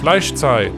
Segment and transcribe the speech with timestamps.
[0.00, 0.72] Fleischzeit,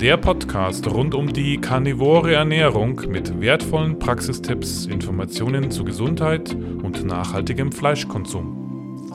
[0.00, 7.70] der Podcast rund um die karnivore Ernährung mit wertvollen Praxistipps, Informationen zu Gesundheit und nachhaltigem
[7.70, 9.12] Fleischkonsum.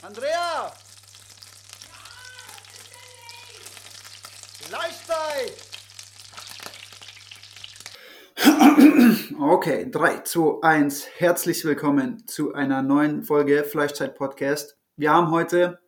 [0.00, 0.72] Andrea!
[4.62, 5.52] Fleischzeit!
[9.38, 11.06] Okay, 3, 2, 1.
[11.18, 14.78] Herzlich willkommen zu einer neuen Folge Fleischzeit Podcast.
[14.96, 15.80] Wir haben heute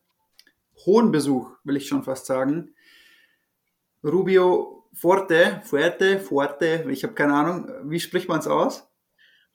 [0.86, 2.74] hohen Besuch, will ich schon fast sagen.
[4.04, 8.88] Rubio Forte, Fuerte, Fuerte, ich habe keine Ahnung, wie spricht man es aus?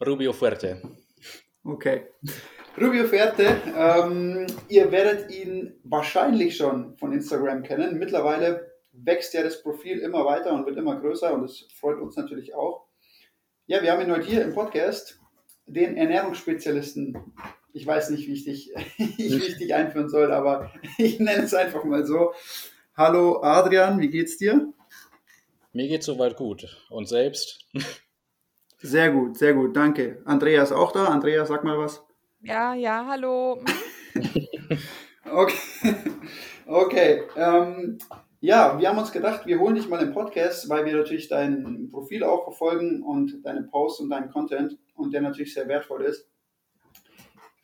[0.05, 0.81] Rubio Fuerte.
[1.63, 2.07] Okay.
[2.79, 7.97] Rubio Fuerte, ähm, ihr werdet ihn wahrscheinlich schon von Instagram kennen.
[7.97, 12.15] Mittlerweile wächst ja das Profil immer weiter und wird immer größer und das freut uns
[12.17, 12.87] natürlich auch.
[13.65, 15.19] Ja, wir haben ihn heute hier im Podcast,
[15.65, 17.33] den Ernährungsspezialisten
[17.75, 21.53] ich weiß nicht, wie ich dich, wie ich dich einführen soll, aber ich nenne es
[21.53, 22.33] einfach mal so.
[22.95, 24.73] Hallo Adrian, wie geht's dir?
[25.73, 26.65] Mir geht's soweit gut.
[26.89, 27.67] Und selbst?
[28.79, 30.21] Sehr gut, sehr gut, danke.
[30.23, 31.07] Andrea ist auch da.
[31.07, 32.01] Andrea, sag mal was.
[32.41, 33.61] Ja, ja, hallo.
[35.33, 35.95] okay.
[36.65, 37.23] Okay.
[37.35, 37.97] Ähm,
[38.39, 41.89] ja, wir haben uns gedacht, wir holen dich mal im Podcast, weil wir natürlich dein
[41.91, 46.29] Profil auch verfolgen und deine Posts und deinen Content und der natürlich sehr wertvoll ist.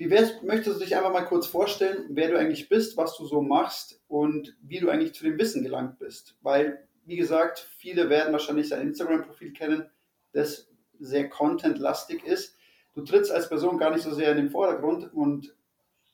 [0.01, 3.25] Wie wär's, möchtest du dich einfach mal kurz vorstellen, wer du eigentlich bist, was du
[3.27, 6.35] so machst und wie du eigentlich zu dem Wissen gelangt bist?
[6.41, 9.91] Weil, wie gesagt, viele werden wahrscheinlich dein Instagram-Profil kennen,
[10.33, 12.57] das sehr contentlastig ist.
[12.95, 15.53] Du trittst als Person gar nicht so sehr in den Vordergrund und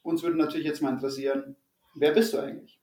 [0.01, 1.55] uns würde natürlich jetzt mal interessieren,
[1.95, 2.81] wer bist du eigentlich?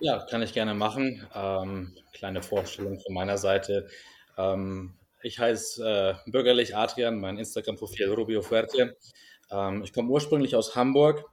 [0.00, 1.28] Ja, kann ich gerne machen.
[1.34, 3.88] Ähm, kleine Vorstellung von meiner Seite.
[4.38, 5.84] Ähm, ich heiße
[6.26, 8.96] äh, bürgerlich Adrian, mein Instagram-Profil Rubio Fuerte.
[9.50, 11.24] Ähm, ich komme ursprünglich aus Hamburg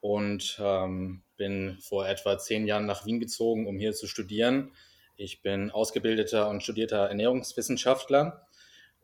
[0.00, 4.72] und ähm, bin vor etwa zehn Jahren nach Wien gezogen, um hier zu studieren.
[5.16, 8.46] Ich bin ausgebildeter und studierter Ernährungswissenschaftler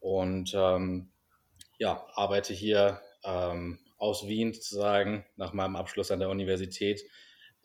[0.01, 1.11] und ähm,
[1.79, 7.03] ja, arbeite hier ähm, aus Wien sozusagen nach meinem Abschluss an der Universität.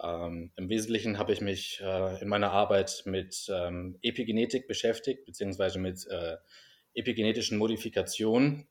[0.01, 5.79] Ähm, Im Wesentlichen habe ich mich äh, in meiner Arbeit mit ähm, Epigenetik beschäftigt, beziehungsweise
[5.79, 6.37] mit äh,
[6.93, 8.67] epigenetischen Modifikationen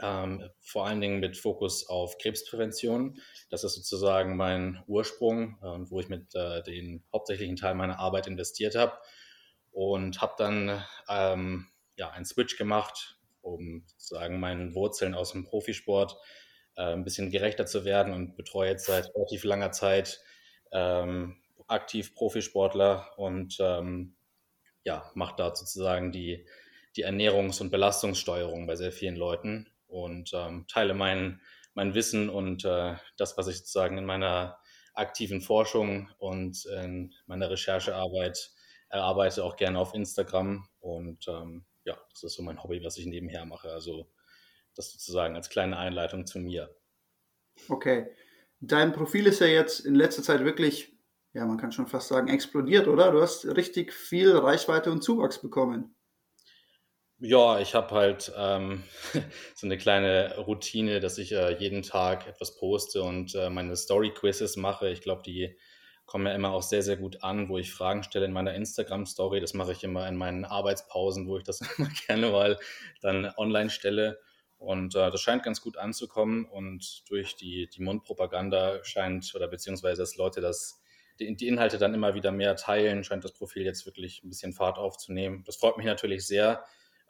[0.00, 3.20] ähm, vor allen Dingen mit Fokus auf Krebsprävention.
[3.50, 8.26] Das ist sozusagen mein Ursprung, äh, wo ich mit äh, den hauptsächlichen Teil meiner Arbeit
[8.26, 8.92] investiert habe
[9.72, 16.16] und habe dann ähm, ja, einen Switch gemacht, um sozusagen meinen Wurzeln aus dem Profisport
[16.76, 20.20] äh, ein bisschen gerechter zu werden und betreue jetzt seit relativ langer Zeit
[20.72, 21.36] ähm,
[21.68, 24.14] aktiv Profisportler und ähm,
[24.84, 26.46] ja, mache da sozusagen die,
[26.96, 31.40] die Ernährungs- und Belastungssteuerung bei sehr vielen Leuten und ähm, teile mein,
[31.74, 34.58] mein Wissen und äh, das, was ich sozusagen in meiner
[34.94, 38.50] aktiven Forschung und in meiner Recherchearbeit
[38.88, 40.68] erarbeite, auch gerne auf Instagram.
[40.80, 43.70] Und ähm, ja, das ist so mein Hobby, was ich nebenher mache.
[43.70, 44.10] Also
[44.74, 46.74] das sozusagen als kleine Einleitung zu mir.
[47.68, 48.10] Okay.
[48.60, 50.92] Dein Profil ist ja jetzt in letzter Zeit wirklich,
[51.32, 53.10] ja, man kann schon fast sagen, explodiert, oder?
[53.10, 55.94] Du hast richtig viel Reichweite und Zuwachs bekommen.
[57.22, 58.82] Ja, ich habe halt ähm,
[59.54, 64.56] so eine kleine Routine, dass ich äh, jeden Tag etwas poste und äh, meine Story-Quizzes
[64.56, 64.88] mache.
[64.88, 65.54] Ich glaube, die
[66.06, 69.40] kommen ja immer auch sehr, sehr gut an, wo ich Fragen stelle in meiner Instagram-Story.
[69.40, 72.58] Das mache ich immer in meinen Arbeitspausen, wo ich das immer gerne mal
[73.02, 74.18] dann online stelle.
[74.56, 76.46] Und äh, das scheint ganz gut anzukommen.
[76.46, 80.80] Und durch die, die Mundpropaganda scheint, oder beziehungsweise dass Leute das,
[81.18, 84.54] die, die Inhalte dann immer wieder mehr teilen, scheint das Profil jetzt wirklich ein bisschen
[84.54, 85.44] Fahrt aufzunehmen.
[85.44, 86.64] Das freut mich natürlich sehr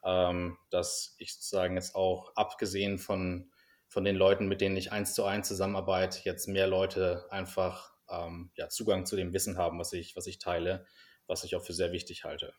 [0.05, 3.51] ähm, dass ich sozusagen jetzt auch abgesehen von,
[3.89, 8.51] von den Leuten, mit denen ich eins zu eins zusammenarbeite, jetzt mehr Leute einfach ähm,
[8.55, 10.87] ja, Zugang zu dem Wissen haben, was ich, was ich teile,
[11.27, 12.53] was ich auch für sehr wichtig halte.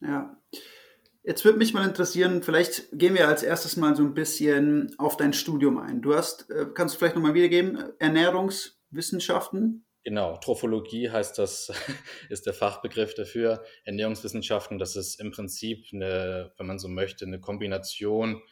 [0.00, 0.36] Ja.
[1.22, 5.18] Jetzt würde mich mal interessieren, vielleicht gehen wir als erstes mal so ein bisschen auf
[5.18, 6.00] dein Studium ein.
[6.00, 9.84] Du hast, äh, kannst du vielleicht nochmal wiedergeben, Ernährungswissenschaften?
[10.02, 11.70] Genau, Trophologie heißt das,
[12.30, 13.62] ist der Fachbegriff dafür.
[13.84, 18.42] Ernährungswissenschaften, das ist im Prinzip eine, wenn man so möchte, eine Kombination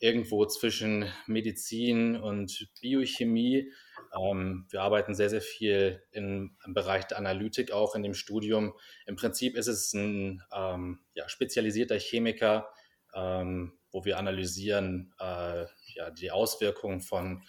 [0.00, 3.72] irgendwo zwischen Medizin und Biochemie.
[4.16, 8.74] Ähm, wir arbeiten sehr, sehr viel im, im, Bereich der Analytik auch in dem Studium.
[9.06, 12.68] Im Prinzip ist es ein ähm, ja, spezialisierter Chemiker,
[13.14, 17.42] ähm, wo wir analysieren äh, ja, die Auswirkungen von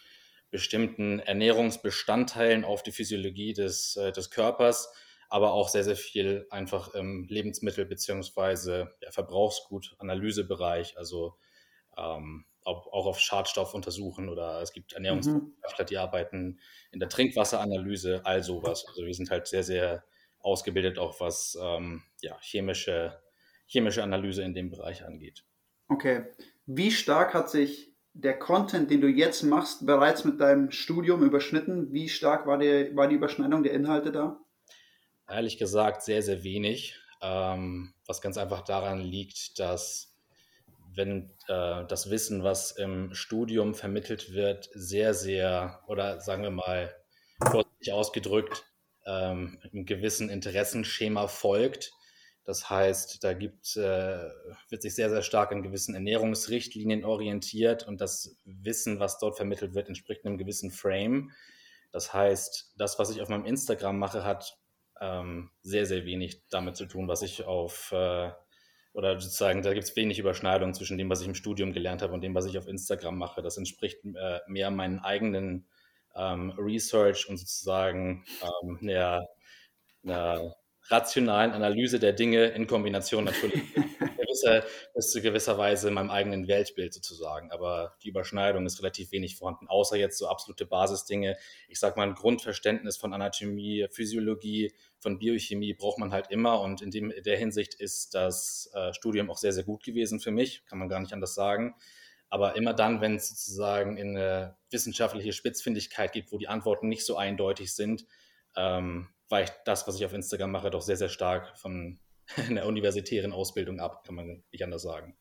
[0.52, 4.92] bestimmten Ernährungsbestandteilen auf die Physiologie des, äh, des Körpers,
[5.30, 8.86] aber auch sehr, sehr viel einfach im Lebensmittel- bzw.
[9.02, 11.38] Ja, Verbrauchsgut-Analysebereich, also
[11.98, 16.60] ähm, auch, auch auf Schadstoff untersuchen oder es gibt Ernährungswissenschaftler, die arbeiten
[16.92, 18.86] in der Trinkwasseranalyse, all sowas.
[18.88, 20.04] Also wir sind halt sehr, sehr
[20.40, 23.22] ausgebildet, auch was ähm, ja, chemische,
[23.66, 25.46] chemische Analyse in dem Bereich angeht.
[25.88, 26.26] Okay.
[26.66, 31.92] Wie stark hat sich der Content, den du jetzt machst, bereits mit deinem Studium überschnitten?
[31.92, 34.40] Wie stark war, der, war die Überschneidung der Inhalte da?
[35.28, 37.00] Ehrlich gesagt, sehr, sehr wenig.
[37.22, 40.16] Ähm, was ganz einfach daran liegt, dass
[40.96, 46.94] wenn äh, das Wissen, was im Studium vermittelt wird, sehr, sehr, oder sagen wir mal
[47.52, 48.66] vorsichtig ausgedrückt,
[49.06, 51.92] ähm, einem gewissen Interessenschema folgt.
[52.50, 54.28] Das heißt, da gibt, äh,
[54.70, 59.76] wird sich sehr, sehr stark an gewissen Ernährungsrichtlinien orientiert und das Wissen, was dort vermittelt
[59.76, 61.30] wird, entspricht einem gewissen Frame.
[61.92, 64.58] Das heißt, das, was ich auf meinem Instagram mache, hat
[65.00, 68.32] ähm, sehr, sehr wenig damit zu tun, was ich auf, äh,
[68.94, 72.14] oder sozusagen, da gibt es wenig Überschneidung zwischen dem, was ich im Studium gelernt habe
[72.14, 73.44] und dem, was ich auf Instagram mache.
[73.44, 75.68] Das entspricht äh, mehr meinen eigenen
[76.16, 79.28] ähm, Research und sozusagen ähm, einer,
[80.04, 80.56] einer
[80.90, 83.62] rationalen Analyse der Dinge in Kombination natürlich
[84.18, 84.64] gewisser,
[84.94, 87.52] bis zu gewisser Weise in meinem eigenen Weltbild sozusagen.
[87.52, 91.38] Aber die Überschneidung ist relativ wenig vorhanden, außer jetzt so absolute Basisdinge.
[91.68, 96.62] Ich sage mal, ein Grundverständnis von Anatomie, Physiologie, von Biochemie braucht man halt immer.
[96.62, 100.20] Und in, dem, in der Hinsicht ist das äh, Studium auch sehr, sehr gut gewesen
[100.20, 101.76] für mich, kann man gar nicht anders sagen.
[102.30, 107.06] Aber immer dann, wenn es sozusagen in eine wissenschaftliche Spitzfindigkeit gibt, wo die Antworten nicht
[107.06, 108.06] so eindeutig sind,
[108.56, 112.00] ähm, weicht das, was ich auf Instagram mache, doch sehr, sehr stark von
[112.50, 115.16] einer universitären Ausbildung ab, kann man nicht anders sagen.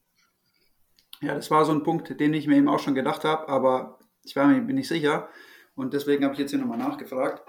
[1.21, 3.99] Ja, das war so ein Punkt, den ich mir eben auch schon gedacht habe, aber
[4.25, 5.29] ich war mir nicht sicher
[5.75, 7.43] und deswegen habe ich jetzt hier nochmal nachgefragt.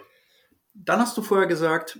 [0.73, 2.00] Dann hast du vorher gesagt,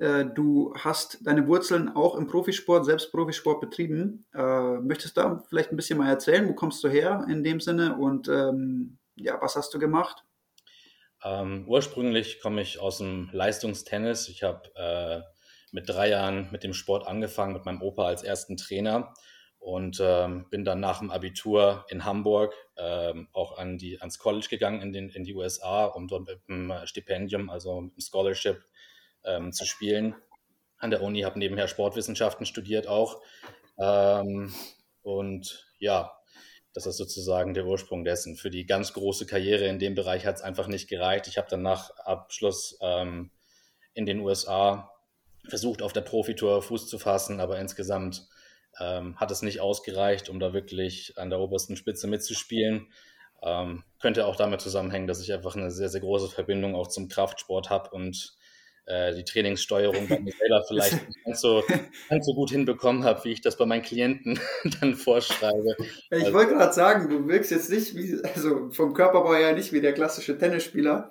[0.00, 4.26] äh, du hast deine Wurzeln auch im Profisport, selbst Profisport betrieben.
[4.34, 6.48] Äh, möchtest du da vielleicht ein bisschen mal erzählen?
[6.48, 10.24] Wo kommst du her in dem Sinne und ähm, ja, was hast du gemacht?
[11.24, 14.28] Ähm, ursprünglich komme ich aus dem Leistungstennis.
[14.28, 15.20] Ich habe äh,
[15.70, 19.14] mit drei Jahren mit dem Sport angefangen, mit meinem Opa als ersten Trainer
[19.58, 24.48] und ähm, bin dann nach dem Abitur in Hamburg ähm, auch an die, ans College
[24.50, 28.64] gegangen in, den, in die USA, um dort mit einem Stipendium, also mit einem Scholarship
[29.24, 30.16] ähm, zu spielen.
[30.78, 33.22] An der Uni habe nebenher Sportwissenschaften studiert auch.
[33.78, 34.52] Ähm,
[35.02, 36.12] und ja,
[36.74, 38.36] das ist sozusagen der Ursprung dessen.
[38.36, 41.26] Für die ganz große Karriere in dem Bereich hat es einfach nicht gereicht.
[41.26, 43.30] Ich habe dann nach Abschluss ähm,
[43.94, 44.90] in den USA
[45.48, 48.26] versucht, auf der Profitour Fuß zu fassen, aber insgesamt
[48.80, 52.88] ähm, hat es nicht ausgereicht, um da wirklich an der obersten Spitze mitzuspielen.
[53.42, 57.08] Ähm, könnte auch damit zusammenhängen, dass ich einfach eine sehr, sehr große Verbindung auch zum
[57.08, 58.36] Kraftsport habe und
[58.86, 61.62] äh, die Trainingssteuerung bei mir selber vielleicht nicht ganz so,
[62.08, 64.40] ganz so gut hinbekommen habe, wie ich das bei meinen Klienten
[64.80, 65.76] dann vorschreibe.
[65.78, 69.72] Ich also, wollte gerade sagen, du wirkst jetzt nicht wie, also vom Körperbau her nicht
[69.72, 71.10] wie der klassische Tennisspieler.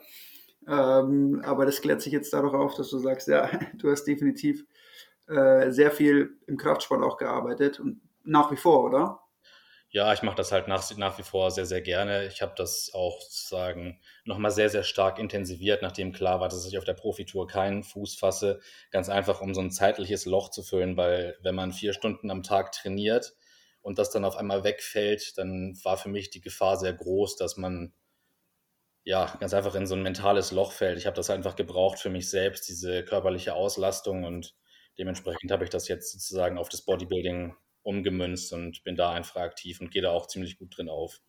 [0.68, 4.66] Ähm, aber das klärt sich jetzt dadurch auf, dass du sagst, ja, du hast definitiv
[5.28, 9.21] äh, sehr viel im Kraftsport auch gearbeitet und nach wie vor, oder?
[9.94, 12.26] Ja, ich mache das halt nach, nach wie vor sehr, sehr gerne.
[12.28, 16.78] Ich habe das auch sozusagen nochmal sehr, sehr stark intensiviert, nachdem klar war, dass ich
[16.78, 18.62] auf der Profitour keinen Fuß fasse.
[18.92, 22.42] Ganz einfach, um so ein zeitliches Loch zu füllen, weil wenn man vier Stunden am
[22.44, 23.34] Tag trainiert
[23.82, 27.58] und das dann auf einmal wegfällt, dann war für mich die Gefahr sehr groß, dass
[27.58, 27.94] man
[29.04, 30.98] ja ganz einfach in so ein mentales Loch fällt.
[30.98, 34.56] Ich habe das einfach gebraucht für mich selbst, diese körperliche Auslastung und
[34.98, 39.82] dementsprechend habe ich das jetzt sozusagen auf das Bodybuilding umgemünzt und bin da einfach aktiv
[39.82, 41.22] und gehe da auch ziemlich gut drin auf.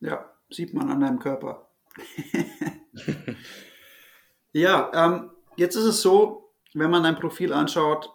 [0.00, 1.68] Ja, sieht man an deinem Körper.
[4.52, 8.10] ja, ähm, jetzt ist es so, wenn man dein Profil anschaut,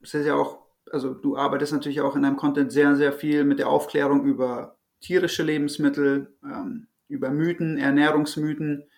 [0.00, 3.58] ist ja auch, also du arbeitest natürlich auch in deinem Content sehr, sehr viel mit
[3.58, 8.88] der Aufklärung über tierische Lebensmittel, ähm, über Mythen, Ernährungsmythen.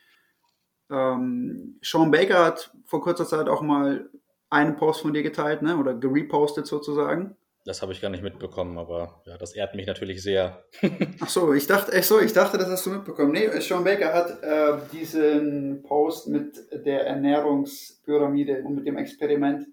[0.91, 4.11] Ähm, Sean Baker hat vor kurzer Zeit auch mal
[4.53, 5.77] einen Post von dir geteilt, ne?
[5.77, 7.37] Oder gerepostet sozusagen.
[7.65, 10.65] Das habe ich gar nicht mitbekommen, aber ja, das ehrt mich natürlich sehr.
[11.21, 13.33] ach so, ich dachte, ach so, ich dachte, das hast du mitbekommen.
[13.33, 19.69] Nee, Sean Baker hat äh, diesen Post mit der Ernährungspyramide und mit dem Experiment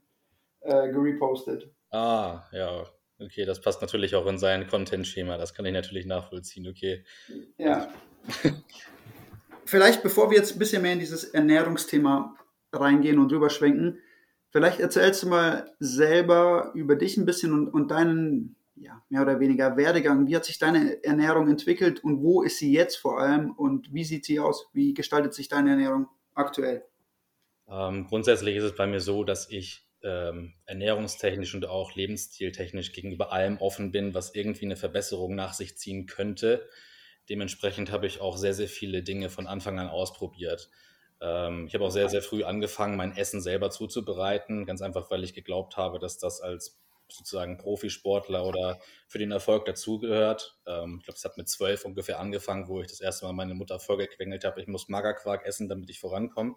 [0.62, 1.72] äh, gerepostet.
[1.90, 2.86] Ah, ja,
[3.20, 5.38] okay, das passt natürlich auch in sein Content-Schema.
[5.38, 7.04] Das kann ich natürlich nachvollziehen, okay.
[7.58, 7.92] Ja.
[9.66, 12.36] Vielleicht, bevor wir jetzt ein bisschen mehr in dieses Ernährungsthema
[12.72, 14.00] reingehen und drüber schwenken,
[14.52, 19.40] Vielleicht erzählst du mal selber über dich ein bisschen und, und deinen, ja, mehr oder
[19.40, 20.28] weniger Werdegang.
[20.28, 24.04] Wie hat sich deine Ernährung entwickelt und wo ist sie jetzt vor allem und wie
[24.04, 24.68] sieht sie aus?
[24.74, 26.84] Wie gestaltet sich deine Ernährung aktuell?
[27.68, 33.32] Ähm, grundsätzlich ist es bei mir so, dass ich ähm, ernährungstechnisch und auch lebensstiltechnisch gegenüber
[33.32, 36.68] allem offen bin, was irgendwie eine Verbesserung nach sich ziehen könnte.
[37.30, 40.70] Dementsprechend habe ich auch sehr, sehr viele Dinge von Anfang an ausprobiert.
[41.22, 45.24] Ähm, ich habe auch sehr, sehr früh angefangen, mein Essen selber zuzubereiten, ganz einfach, weil
[45.24, 46.80] ich geglaubt habe, dass das als
[47.12, 50.58] sozusagen Profisportler oder für den Erfolg dazugehört.
[50.68, 53.56] Ähm, ich glaube, es hat mit zwölf ungefähr angefangen, wo ich das erste Mal meine
[53.56, 56.56] Mutter vorgequengelt habe, ich muss Magerquark essen, damit ich vorankomme.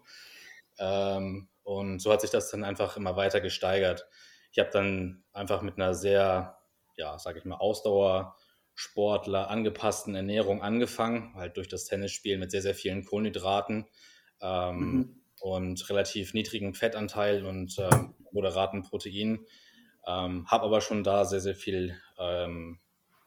[0.79, 4.07] Ähm, und so hat sich das dann einfach immer weiter gesteigert.
[4.51, 6.57] Ich habe dann einfach mit einer sehr,
[6.97, 12.75] ja, sage ich mal, Ausdauersportler angepassten Ernährung angefangen, halt durch das Tennisspielen mit sehr, sehr
[12.75, 13.87] vielen Kohlenhydraten
[14.43, 15.21] ähm, mhm.
[15.41, 17.89] und relativ niedrigen Fettanteil und äh,
[18.31, 19.45] moderaten Proteinen.
[20.05, 22.79] Ähm, habe aber schon da sehr, sehr viel ähm,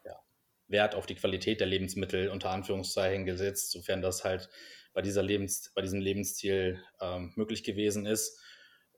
[0.04, 0.20] ja,
[0.68, 4.50] Wert auf die Qualität der Lebensmittel unter Anführungszeichen gesetzt, sofern das halt
[4.92, 8.40] bei, dieser Lebens, bei diesem Lebensziel ähm, möglich gewesen ist.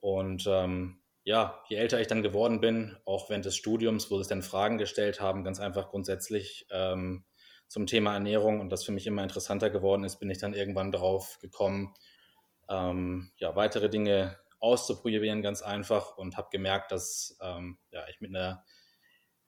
[0.01, 4.27] Und ähm, ja, je älter ich dann geworden bin, auch während des Studiums, wo sich
[4.27, 7.23] dann Fragen gestellt haben, ganz einfach grundsätzlich ähm,
[7.67, 10.91] zum Thema Ernährung und das für mich immer interessanter geworden ist, bin ich dann irgendwann
[10.91, 11.93] darauf gekommen,
[12.69, 18.35] ähm, ja, weitere Dinge auszuprobieren, ganz einfach und habe gemerkt, dass ähm, ja, ich mit,
[18.35, 18.63] einer,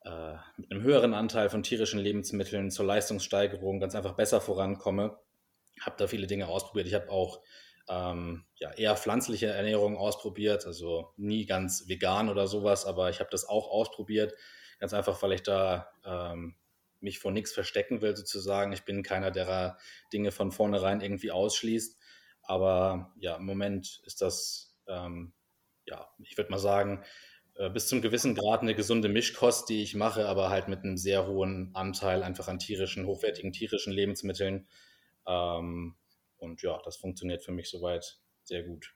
[0.03, 5.17] äh, mit einem höheren Anteil von tierischen Lebensmitteln zur Leistungssteigerung ganz einfach besser vorankomme.
[5.81, 6.87] Habe da viele Dinge ausprobiert.
[6.87, 7.41] Ich habe auch
[7.89, 13.29] ähm, ja, eher pflanzliche Ernährung ausprobiert, also nie ganz vegan oder sowas, aber ich habe
[13.31, 14.33] das auch ausprobiert,
[14.79, 16.55] ganz einfach, weil ich da ähm,
[17.01, 18.71] mich vor nichts verstecken will, sozusagen.
[18.71, 19.77] Ich bin keiner, der
[20.13, 21.97] Dinge von vornherein irgendwie ausschließt.
[22.43, 25.33] Aber ja, im Moment ist das ähm,
[25.85, 27.03] ja, ich würde mal sagen,
[27.55, 30.97] äh, bis zum gewissen Grad eine gesunde Mischkost, die ich mache, aber halt mit einem
[30.97, 34.67] sehr hohen Anteil einfach an tierischen, hochwertigen tierischen Lebensmitteln.
[35.27, 35.95] Ähm,
[36.37, 38.93] und ja, das funktioniert für mich soweit sehr gut.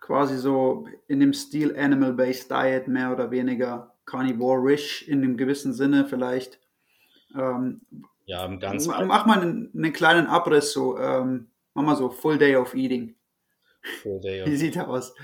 [0.00, 6.06] Quasi so in dem Stil Animal-Based Diet, mehr oder weniger carnivore-ish in dem gewissen Sinne
[6.06, 6.60] vielleicht.
[7.34, 7.80] Ähm,
[8.24, 8.86] ja, ganz.
[8.86, 13.14] Mach mal einen, einen, kleinen Abriss, so, ähm, mach mal so Full Day of Eating.
[14.02, 15.14] Full Day Wie sieht er aus?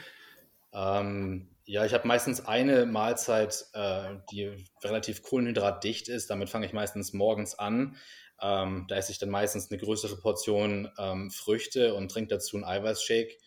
[0.73, 6.31] Ähm, ja, ich habe meistens eine Mahlzeit, äh, die relativ kohlenhydratdicht ist.
[6.31, 7.97] Damit fange ich meistens morgens an.
[8.41, 12.65] Ähm, da esse ich dann meistens eine größere Portion ähm, Früchte und trinke dazu einen
[12.65, 13.39] Eiweißshake,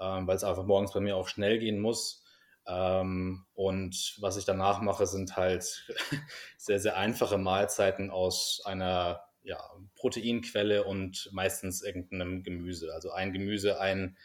[0.00, 2.24] ähm, weil es einfach morgens bei mir auch schnell gehen muss.
[2.66, 5.86] Ähm, und was ich danach mache, sind halt
[6.58, 9.62] sehr, sehr einfache Mahlzeiten aus einer ja,
[9.94, 12.92] Proteinquelle und meistens irgendeinem Gemüse.
[12.92, 14.16] Also ein Gemüse, ein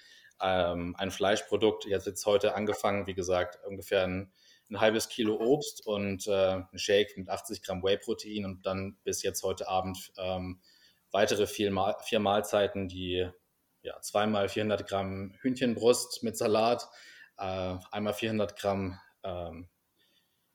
[0.44, 1.86] ähm, ein Fleischprodukt.
[1.86, 4.32] Jetzt wird heute angefangen, wie gesagt, ungefähr ein,
[4.70, 9.24] ein halbes Kilo Obst und äh, ein Shake mit 80 Gramm Whey-Protein und dann bis
[9.24, 10.62] jetzt heute Abend ähm,
[11.12, 13.30] weitere vier, Mahl vier Mahlzeiten, die
[13.82, 16.90] ja, zweimal 400 Gramm Hühnchenbrust mit Salat,
[17.38, 19.70] äh, einmal 400 Gramm ähm,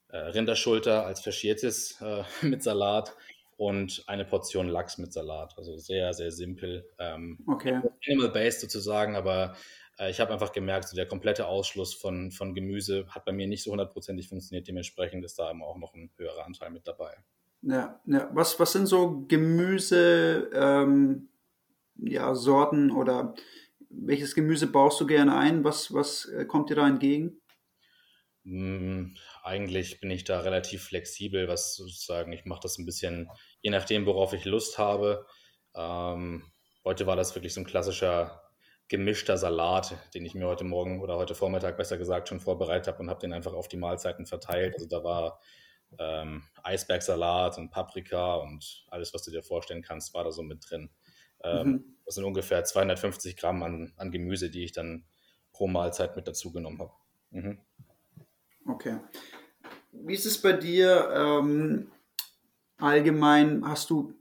[0.08, 3.14] äh, Rinderschulter als Faschiertes äh, mit Salat
[3.58, 5.52] und eine Portion Lachs mit Salat.
[5.58, 6.88] Also sehr, sehr simpel.
[6.98, 7.82] Ähm, okay.
[8.08, 9.56] Animal-based sozusagen, aber
[9.98, 13.48] äh, ich habe einfach gemerkt, so der komplette Ausschluss von, von Gemüse hat bei mir
[13.48, 14.68] nicht so hundertprozentig funktioniert.
[14.68, 17.16] Dementsprechend ist da immer auch noch ein höherer Anteil mit dabei.
[17.62, 18.30] Ja, ja.
[18.32, 21.28] Was, was sind so Gemüse, ähm,
[21.96, 23.34] ja, Sorten oder
[23.90, 25.64] welches Gemüse baust du gerne ein?
[25.64, 27.40] Was, was äh, kommt dir da entgegen?
[29.48, 33.30] Eigentlich bin ich da relativ flexibel, was sozusagen, ich mache das ein bisschen,
[33.62, 35.24] je nachdem, worauf ich Lust habe.
[35.74, 36.44] Ähm,
[36.84, 38.42] heute war das wirklich so ein klassischer
[38.88, 42.98] gemischter Salat, den ich mir heute Morgen oder heute Vormittag besser gesagt schon vorbereitet habe
[42.98, 44.74] und habe den einfach auf die Mahlzeiten verteilt.
[44.74, 45.40] Also da war
[45.98, 50.68] ähm, Eisbergsalat und Paprika und alles, was du dir vorstellen kannst, war da so mit
[50.68, 50.90] drin.
[51.42, 51.96] Ähm, mhm.
[52.04, 55.06] Das sind ungefähr 250 Gramm an, an Gemüse, die ich dann
[55.52, 56.92] pro Mahlzeit mit dazu genommen habe.
[57.30, 57.58] Mhm.
[58.68, 58.98] Okay.
[59.92, 61.90] Wie ist es bei dir ähm,
[62.76, 63.66] allgemein?
[63.66, 64.14] Hast du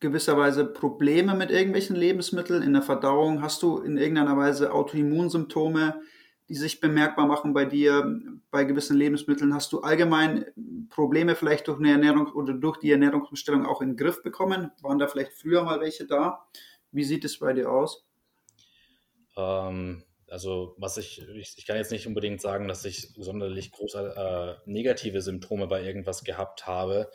[0.00, 3.42] gewisserweise Probleme mit irgendwelchen Lebensmitteln in der Verdauung?
[3.42, 6.00] Hast du in irgendeiner Weise Autoimmunsymptome,
[6.48, 8.18] die sich bemerkbar machen bei dir
[8.50, 9.54] bei gewissen Lebensmitteln?
[9.54, 10.46] Hast du allgemein
[10.88, 14.70] Probleme vielleicht durch eine Ernährung oder durch die Ernährungsumstellung auch in den Griff bekommen?
[14.80, 16.46] Waren da vielleicht früher mal welche da?
[16.90, 18.06] Wie sieht es bei dir aus?
[19.36, 24.58] Ähm, also was ich, ich, ich, kann jetzt nicht unbedingt sagen, dass ich sonderlich große
[24.66, 27.10] äh, negative Symptome bei irgendwas gehabt habe.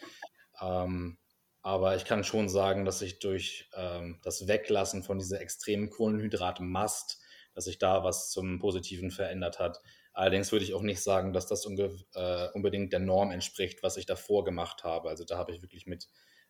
[0.61, 1.17] Ähm,
[1.63, 7.19] aber ich kann schon sagen, dass sich durch ähm, das Weglassen von dieser extremen Kohlenhydratmast,
[7.55, 9.81] dass sich da was zum Positiven verändert hat.
[10.13, 14.05] Allerdings würde ich auch nicht sagen, dass das äh, unbedingt der Norm entspricht, was ich
[14.05, 15.09] davor gemacht habe.
[15.09, 16.07] Also da habe ich wirklich mit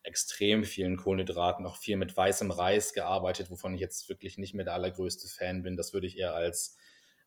[0.07, 4.63] extrem vielen Kohlenhydraten, auch viel mit weißem Reis gearbeitet, wovon ich jetzt wirklich nicht mehr
[4.63, 5.75] der allergrößte Fan bin.
[5.75, 6.77] Das würde ich eher als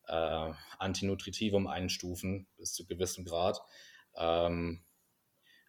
[0.07, 3.61] äh, Antinutritivum einstufen bis zu gewissem Grad.
[4.15, 4.83] Ähm,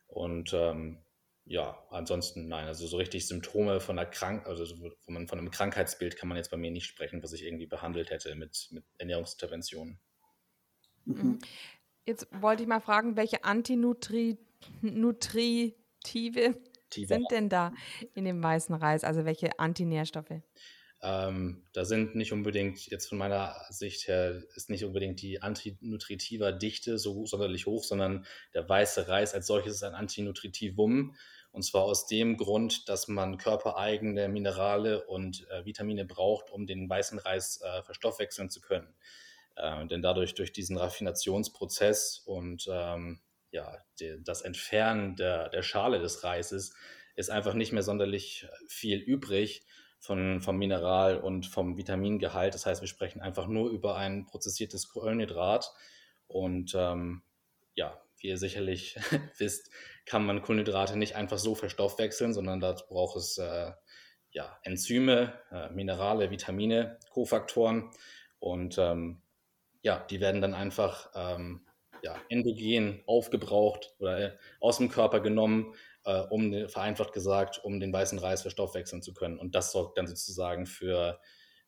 [0.07, 1.05] und ähm,
[1.45, 4.65] ja, ansonsten nein, also so richtig Symptome von einer Krank also
[5.05, 8.11] von, von einem Krankheitsbild kann man jetzt bei mir nicht sprechen, was ich irgendwie behandelt
[8.11, 10.01] hätte mit, mit Ernährungsinterventionen.
[11.05, 11.41] Mhm.
[12.07, 14.39] Jetzt wollte ich mal fragen, welche Antinutritive
[16.95, 17.73] sind denn da
[18.15, 19.05] in dem weißen Reis?
[19.05, 20.43] Also welche Antinährstoffe?
[21.05, 26.53] Ähm, da sind nicht unbedingt, jetzt von meiner Sicht her, ist nicht unbedingt die antinutritiver
[26.53, 31.17] Dichte so sonderlich hoch, sondern der weiße Reis als solches ist ein Antinutritivum.
[31.51, 36.89] Und zwar aus dem Grund, dass man körpereigene Minerale und äh, Vitamine braucht, um den
[36.89, 38.95] weißen Reis äh, verstoffwechseln zu können.
[39.57, 43.21] Äh, denn dadurch, durch diesen Raffinationsprozess und ähm,
[43.53, 43.79] ja,
[44.25, 46.75] das Entfernen der, der Schale des Reises,
[47.15, 49.65] ist einfach nicht mehr sonderlich viel übrig
[49.99, 52.55] von, vom Mineral und vom Vitamingehalt.
[52.55, 55.71] Das heißt, wir sprechen einfach nur über ein prozessiertes Kohlenhydrat.
[56.27, 57.23] Und ähm,
[57.75, 58.97] ja, wie ihr sicherlich
[59.37, 59.71] wisst,
[60.07, 63.73] kann man Kohlenhydrate nicht einfach so verstoffwechseln, sondern dazu braucht es äh,
[64.31, 67.91] ja, Enzyme, äh, Minerale, Vitamine, Kofaktoren.
[68.39, 69.21] Und ähm,
[69.83, 71.67] ja, die werden dann einfach ähm,
[72.03, 77.93] ja, endogen aufgebraucht oder äh, aus dem Körper genommen, äh, um vereinfacht gesagt, um den
[77.93, 79.39] weißen Reis verstoffwechseln zu können.
[79.39, 81.21] Und das sorgt dann sozusagen für,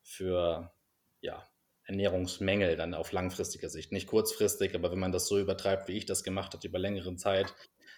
[0.02, 0.72] für
[1.20, 1.46] ja,
[1.84, 3.92] Ernährungsmängel dann auf langfristiger Sicht.
[3.92, 7.14] Nicht kurzfristig, aber wenn man das so übertreibt, wie ich das gemacht habe über längere
[7.16, 7.54] Zeit,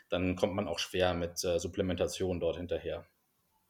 [0.09, 3.07] dann kommt man auch schwer mit äh, Supplementation dort hinterher.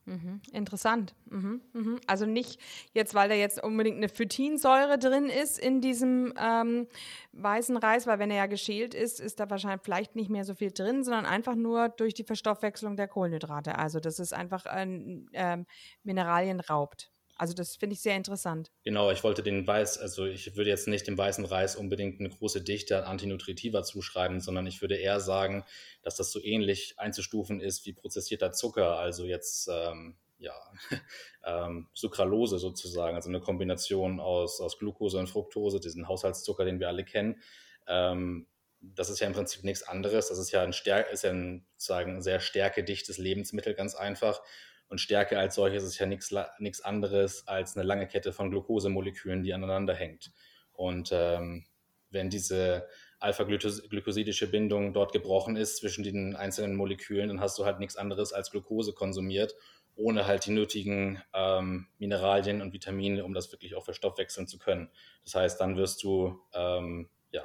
[0.09, 1.17] Mhm, interessant.
[1.31, 2.01] Mhm, mhm.
[2.07, 2.61] Also nicht
[2.93, 6.87] jetzt, weil da jetzt unbedingt eine Phytinsäure drin ist in diesem ähm,
[7.33, 10.55] weißen Reis, weil wenn er ja geschält ist, ist da wahrscheinlich vielleicht nicht mehr so
[10.55, 13.79] viel drin, sondern einfach nur durch die Verstoffwechslung der Kohlenhydrate.
[13.79, 15.67] Also das ist einfach ein ähm,
[16.05, 17.11] Mineralien raubt.
[17.37, 18.71] Also das finde ich sehr interessant.
[18.83, 22.31] Genau, ich wollte den Weiß, also ich würde jetzt nicht dem weißen Reis unbedingt eine
[22.31, 25.65] große Dichte an Antinutritiva zuschreiben, sondern ich würde eher sagen,
[26.03, 30.55] dass das so ähnlich einzustufen ist wie prozessierter Zucker, also jetzt ähm, ja,
[31.45, 36.89] ähm, Sucralose sozusagen, also eine Kombination aus, aus Glucose und Fructose, diesen Haushaltszucker, den wir
[36.89, 37.41] alle kennen.
[37.87, 38.47] Ähm,
[38.81, 40.29] das ist ja im Prinzip nichts anderes.
[40.29, 44.43] Das ist ja ein, Stär ist ja ein sozusagen sehr stärkedichtes Lebensmittel, ganz einfach.
[44.89, 49.53] Und Stärke als solches ist ja nichts anderes als eine lange Kette von Glukosemolekülen, die
[49.53, 50.33] aneinander hängt.
[50.73, 51.67] Und ähm,
[52.11, 52.87] wenn diese
[53.19, 58.33] alpha-glykosidische Bindung dort gebrochen ist zwischen den einzelnen Molekülen, dann hast du halt nichts anderes
[58.33, 59.55] als Glukose konsumiert,
[59.97, 64.91] ohne halt die nötigen ähm, Mineralien und Vitamine, um das wirklich auch verstoffwechseln zu können.
[65.25, 67.45] Das heißt, dann wirst du ähm, ja,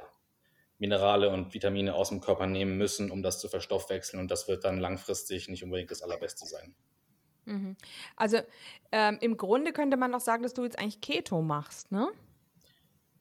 [0.78, 4.64] Minerale und Vitamine aus dem Körper nehmen müssen, um das zu verstoffwechseln und das wird
[4.64, 6.74] dann langfristig nicht unbedingt das Allerbeste sein.
[7.44, 7.76] Mhm.
[8.16, 8.38] Also
[8.92, 12.08] ähm, im Grunde könnte man auch sagen, dass du jetzt eigentlich Keto machst, ne?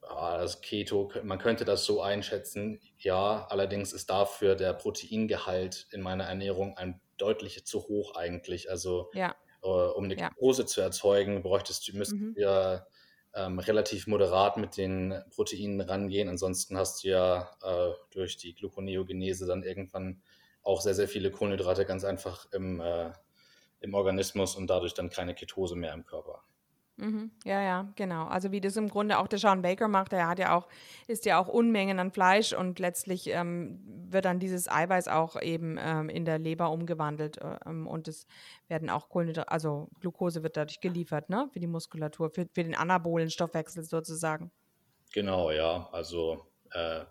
[0.03, 3.45] Ja, das Keto, man könnte das so einschätzen, ja.
[3.49, 8.69] Allerdings ist dafür der Proteingehalt in meiner Ernährung ein deutlich zu hoch eigentlich.
[8.69, 9.36] Also ja.
[9.63, 10.67] äh, um eine Ketose ja.
[10.67, 12.36] zu erzeugen, bräuchtest du, müssten mhm.
[12.36, 12.88] wir
[13.34, 16.27] ähm, relativ moderat mit den Proteinen rangehen.
[16.27, 20.21] Ansonsten hast du ja äh, durch die Gluconeogenese dann irgendwann
[20.63, 23.12] auch sehr, sehr viele Kohlenhydrate ganz einfach im äh,
[23.81, 26.43] im Organismus und dadurch dann keine Ketose mehr im Körper.
[26.97, 27.31] Mhm.
[27.45, 28.25] Ja, ja, genau.
[28.27, 30.67] Also wie das im Grunde auch der Sean Baker macht, der hat ja auch,
[31.07, 33.79] isst ja auch Unmengen an Fleisch und letztlich ähm,
[34.11, 38.27] wird dann dieses Eiweiß auch eben ähm, in der Leber umgewandelt ähm, und es
[38.67, 42.75] werden auch Kohlenhydrate, also Glucose wird dadurch geliefert, ne, für die Muskulatur, für, für den
[42.75, 44.51] anabolen Stoffwechsel sozusagen.
[45.11, 45.89] Genau, ja.
[45.91, 47.03] Also äh,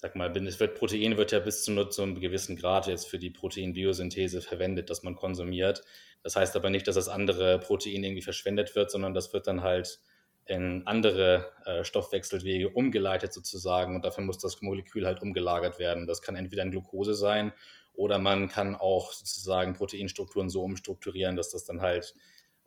[0.00, 3.08] sag mal, es wird Protein wird ja bis zu, nur zu einem gewissen Grad jetzt
[3.08, 5.82] für die Proteinbiosynthese verwendet, das man konsumiert.
[6.22, 9.62] Das heißt aber nicht, dass das andere Protein irgendwie verschwendet wird, sondern das wird dann
[9.62, 9.98] halt
[10.46, 16.06] in andere äh, Stoffwechselwege umgeleitet sozusagen und dafür muss das Molekül halt umgelagert werden.
[16.06, 17.52] Das kann entweder in Glucose sein
[17.92, 22.14] oder man kann auch sozusagen Proteinstrukturen so umstrukturieren, dass das dann halt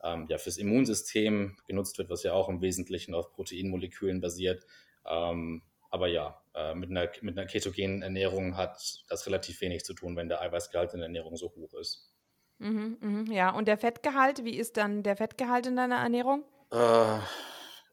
[0.03, 4.65] ähm, ja, fürs Immunsystem genutzt wird, was ja auch im Wesentlichen auf Proteinmolekülen basiert.
[5.09, 6.40] Ähm, aber ja,
[6.75, 10.93] mit, einer, mit einer ketogenen Ernährung hat das relativ wenig zu tun, wenn der Eiweißgehalt
[10.93, 12.11] in der Ernährung so hoch ist.
[12.59, 16.43] Mhm, mh, ja, und der Fettgehalt, wie ist dann der Fettgehalt in deiner Ernährung?
[16.71, 17.17] Äh,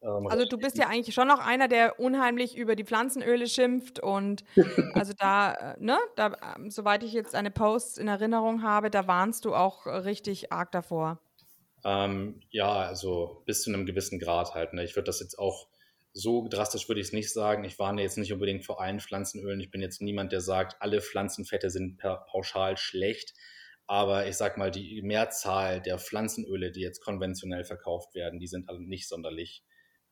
[0.02, 4.00] ähm, also du bist ja eigentlich schon noch einer, der unheimlich über die Pflanzenöle schimpft
[4.00, 4.44] und
[4.94, 9.06] also da, äh, ne, da, ähm, soweit ich jetzt deine Posts in Erinnerung habe, da
[9.06, 11.18] warnst du auch richtig arg davor.
[11.84, 14.72] Ähm, ja, also bis zu einem gewissen Grad halt.
[14.72, 14.84] Ne?
[14.84, 15.68] Ich würde das jetzt auch
[16.18, 17.64] so drastisch würde ich es nicht sagen.
[17.64, 19.60] Ich warne jetzt nicht unbedingt vor allen Pflanzenölen.
[19.60, 23.34] Ich bin jetzt niemand, der sagt, alle Pflanzenfette sind pauschal schlecht.
[23.86, 28.68] Aber ich sag mal, die Mehrzahl der Pflanzenöle, die jetzt konventionell verkauft werden, die sind
[28.68, 29.64] alle nicht sonderlich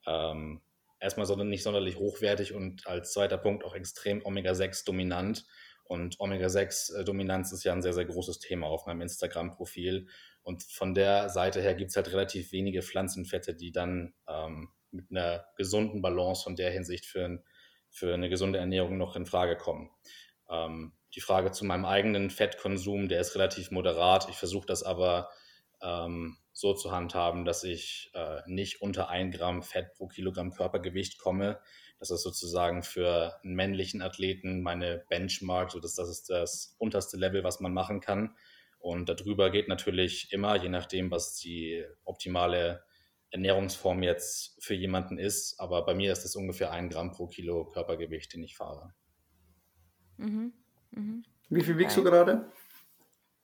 [0.07, 0.63] ähm,
[1.01, 5.45] erstmal nicht sonderlich hochwertig und als zweiter Punkt auch extrem Omega-6 dominant.
[5.85, 10.09] Und Omega-6-Dominanz ist ja ein sehr, sehr großes Thema auf meinem Instagram-Profil.
[10.43, 15.11] Und von der Seite her gibt es halt relativ wenige Pflanzenfette, die dann ähm, mit
[15.11, 17.43] einer gesunden Balance von der Hinsicht für,
[17.91, 19.91] für eine gesunde Ernährung noch in Frage kommen.
[20.51, 24.29] Ähm, die Frage zu meinem eigenen Fettkonsum, der ist relativ moderat.
[24.29, 25.31] Ich versuche das aber
[25.83, 31.19] ähm, so zu handhaben, dass ich äh, nicht unter ein Gramm Fett pro Kilogramm Körpergewicht
[31.19, 31.61] komme.
[31.99, 37.17] Das ist sozusagen für einen männlichen Athleten meine Benchmark, so dass das ist das unterste
[37.17, 38.37] Level, was man machen kann.
[38.79, 42.85] Und darüber geht natürlich immer, je nachdem, was die optimale
[43.31, 45.59] Ernährungsform jetzt für jemanden ist.
[45.59, 48.95] Aber bei mir ist es ungefähr ein Gramm pro Kilo Körpergewicht, den ich fahre.
[50.17, 50.53] Mhm.
[50.91, 51.25] Mhm.
[51.49, 52.51] Wie viel wiegst du gerade?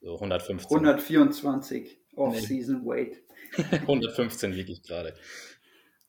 [0.01, 0.77] So 115.
[0.77, 3.23] 124 Off-Season Weight.
[3.73, 5.15] 115 wiege ich gerade.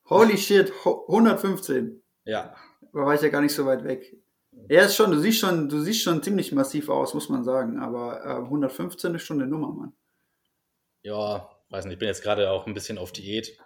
[0.09, 2.01] Holy shit, 115.
[2.25, 2.55] Ja.
[2.81, 4.17] Da war ich ja gar nicht so weit weg.
[4.67, 7.79] Er ist schon, du siehst schon, du siehst schon ziemlich massiv aus, muss man sagen.
[7.79, 9.93] Aber äh, 115 ist schon eine Nummer, Mann.
[11.01, 13.57] Ja, weiß nicht, ich bin jetzt gerade auch ein bisschen auf Diät.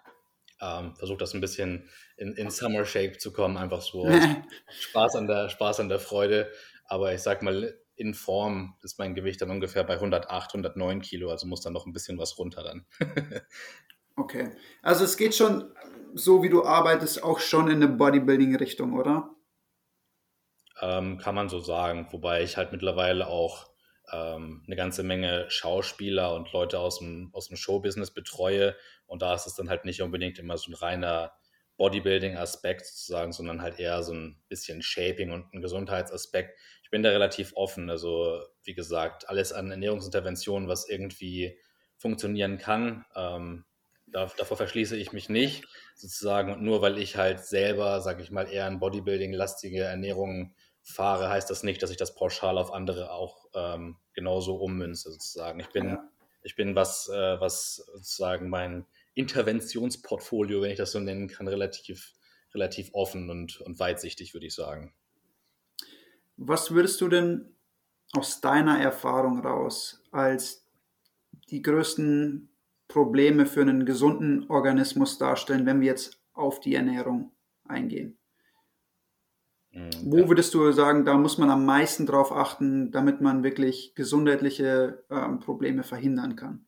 [0.60, 4.08] Ähm, Versuche das ein bisschen in, in Summer Shape zu kommen, einfach so
[4.80, 6.50] Spaß an der Spaß an der Freude.
[6.86, 11.30] Aber ich sag mal, in Form ist mein Gewicht dann ungefähr bei 108, 109 Kilo,
[11.30, 12.86] also muss dann noch ein bisschen was runter dann.
[14.16, 15.74] okay, also es geht schon
[16.14, 19.30] so, wie du arbeitest, auch schon in eine Bodybuilding-Richtung, oder?
[20.80, 23.68] Ähm, kann man so sagen, wobei ich halt mittlerweile auch
[24.12, 29.34] ähm, eine ganze Menge Schauspieler und Leute aus dem, aus dem Showbusiness betreue und da
[29.34, 31.32] ist es dann halt nicht unbedingt immer so ein reiner
[31.78, 36.58] Bodybuilding-Aspekt sozusagen, sondern halt eher so ein bisschen Shaping und ein Gesundheitsaspekt.
[36.82, 37.88] Ich bin da relativ offen.
[37.88, 41.58] Also, wie gesagt, alles an Ernährungsinterventionen, was irgendwie
[41.96, 43.64] funktionieren kann, ähm,
[44.06, 46.52] davor verschließe ich mich nicht, sozusagen.
[46.52, 50.54] Und nur weil ich halt selber, sage ich mal, eher in Bodybuilding-lastige Ernährung
[50.88, 55.60] fahre, heißt das nicht, dass ich das pauschal auf andere auch ähm, genauso ummünze, sozusagen.
[55.60, 56.10] Ich bin, ja.
[56.42, 62.14] ich bin was, äh, was sozusagen mein Interventionsportfolio, wenn ich das so nennen kann, relativ,
[62.54, 64.94] relativ offen und, und weitsichtig, würde ich sagen.
[66.36, 67.54] Was würdest du denn
[68.12, 70.64] aus deiner Erfahrung raus als
[71.50, 72.48] die größten
[72.86, 77.32] Probleme für einen gesunden Organismus darstellen, wenn wir jetzt auf die Ernährung
[77.64, 78.17] eingehen?
[79.70, 83.94] Mhm, Wo würdest du sagen, da muss man am meisten drauf achten, damit man wirklich
[83.94, 86.66] gesundheitliche ähm, Probleme verhindern kann?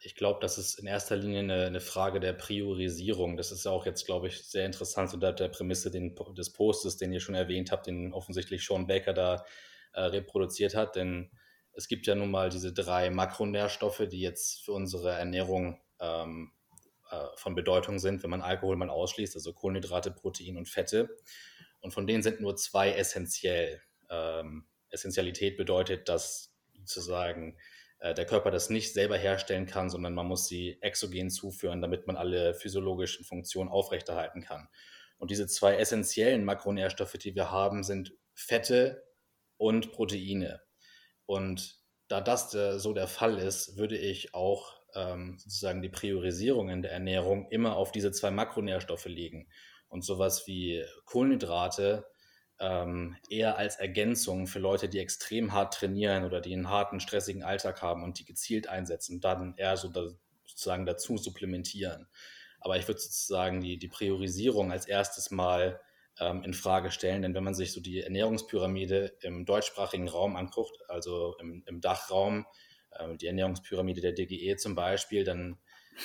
[0.00, 3.36] Ich glaube, das ist in erster Linie eine, eine, Frage der Priorisierung.
[3.36, 7.12] Das ist auch jetzt, glaube ich, sehr interessant unter der Prämisse den, des Postes, den
[7.12, 9.44] ihr schon erwähnt habt, den offensichtlich Sean Baker da
[9.92, 10.94] äh, reproduziert hat.
[10.94, 11.30] Denn
[11.72, 16.57] es gibt ja nun mal diese drei Makronährstoffe, die jetzt für unsere Ernährung ähm, äh,
[17.36, 21.08] von Bedeutung sind, wenn man Alkohol mal ausschließt, also Kohlenhydrate, Protein und Fette.
[21.80, 23.82] Und von denen sind nur zwei essentiell.
[24.10, 27.58] Ähm, Essentialität bedeutet, dass sozusagen
[27.98, 32.06] äh, der Körper das nicht selber herstellen kann, sondern man muss sie exogen zuführen, damit
[32.06, 34.68] man alle physiologischen Funktionen aufrechterhalten kann.
[35.18, 39.04] Und diese zwei essentiellen Makronährstoffe, die wir haben, sind Fette
[39.56, 40.62] und Proteine.
[41.26, 46.82] Und da das so der Fall ist, würde ich auch ähm, sozusagen die Priorisierung in
[46.82, 49.48] der Ernährung immer auf diese zwei Makronährstoffe legen.
[49.88, 52.06] Und sowas wie Kohlenhydrate
[52.60, 57.42] ähm, eher als Ergänzung für Leute, die extrem hart trainieren oder die einen harten, stressigen
[57.42, 60.08] Alltag haben und die gezielt einsetzen, dann eher so da,
[60.44, 62.08] sozusagen dazu supplementieren.
[62.60, 65.80] Aber ich würde sozusagen die, die Priorisierung als erstes mal
[66.18, 70.76] ähm, in Frage stellen, denn wenn man sich so die Ernährungspyramide im deutschsprachigen Raum anguckt,
[70.88, 72.46] also im, im Dachraum,
[73.20, 75.58] die Ernährungspyramide der DGE zum Beispiel, dann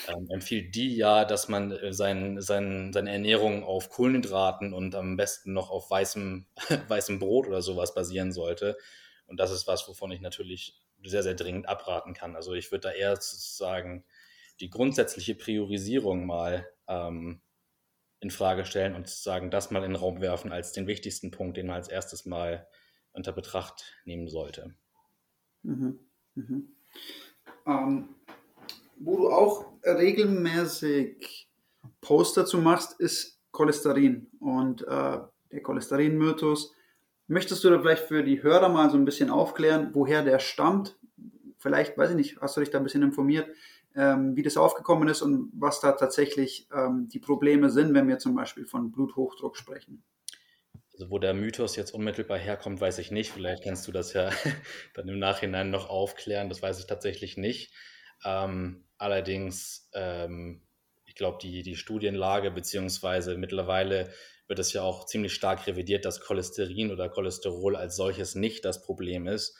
[0.07, 5.17] ähm, empfiehlt die ja, dass man äh, sein, sein, seine Ernährung auf Kohlenhydraten und am
[5.17, 6.45] besten noch auf weißem,
[6.87, 8.77] weißem Brot oder sowas basieren sollte.
[9.27, 12.35] Und das ist was, wovon ich natürlich sehr, sehr dringend abraten kann.
[12.35, 14.05] Also ich würde da eher sozusagen
[14.59, 17.41] die grundsätzliche Priorisierung mal ähm,
[18.19, 21.57] in Frage stellen und sozusagen das mal in den Raum werfen als den wichtigsten Punkt,
[21.57, 22.67] den man als erstes mal
[23.11, 24.75] unter Betracht nehmen sollte.
[25.63, 25.99] Mhm.
[26.35, 26.67] Mhm.
[27.65, 28.09] Ähm,
[28.97, 31.49] wo du auch regelmäßig
[32.01, 35.19] Post dazu machst, ist Cholesterin und äh,
[35.51, 36.73] der Cholesterinmythos.
[37.27, 40.97] Möchtest du da vielleicht für die Hörer mal so ein bisschen aufklären, woher der stammt?
[41.57, 43.47] Vielleicht, weiß ich nicht, hast du dich da ein bisschen informiert,
[43.95, 48.19] ähm, wie das aufgekommen ist und was da tatsächlich ähm, die Probleme sind, wenn wir
[48.19, 50.03] zum Beispiel von Bluthochdruck sprechen?
[50.93, 53.31] Also wo der Mythos jetzt unmittelbar herkommt, weiß ich nicht.
[53.31, 54.29] Vielleicht kannst du das ja
[54.93, 56.49] dann im Nachhinein noch aufklären.
[56.49, 57.73] Das weiß ich tatsächlich nicht.
[58.23, 60.61] Ähm, allerdings, ähm,
[61.05, 64.11] ich glaube, die, die Studienlage, beziehungsweise mittlerweile
[64.47, 68.83] wird es ja auch ziemlich stark revidiert, dass Cholesterin oder Cholesterol als solches nicht das
[68.83, 69.57] Problem ist.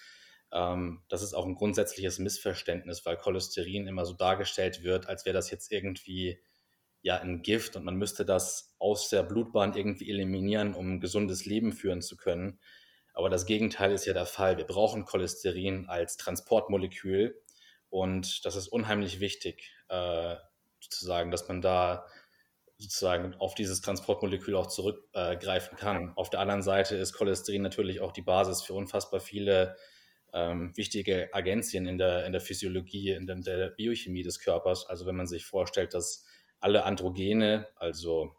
[0.52, 5.34] Ähm, das ist auch ein grundsätzliches Missverständnis, weil Cholesterin immer so dargestellt wird, als wäre
[5.34, 6.40] das jetzt irgendwie
[7.04, 11.46] ja ein Gift und man müsste das aus der Blutbahn irgendwie eliminieren, um ein gesundes
[11.46, 12.60] Leben führen zu können.
[13.14, 14.58] Aber das Gegenteil ist ja der Fall.
[14.58, 17.40] Wir brauchen Cholesterin als Transportmolekül
[17.90, 20.36] und das ist unheimlich wichtig, äh,
[20.80, 22.08] sozusagen, dass man da
[22.78, 26.14] sozusagen auf dieses Transportmolekül auch zurückgreifen äh, kann.
[26.16, 29.76] Auf der anderen Seite ist Cholesterin natürlich auch die Basis für unfassbar viele
[30.34, 34.88] ähm, wichtige Agenzien in der, in der Physiologie, in der, in der Biochemie des Körpers.
[34.88, 36.26] Also wenn man sich vorstellt, dass
[36.64, 38.36] alle Androgene, also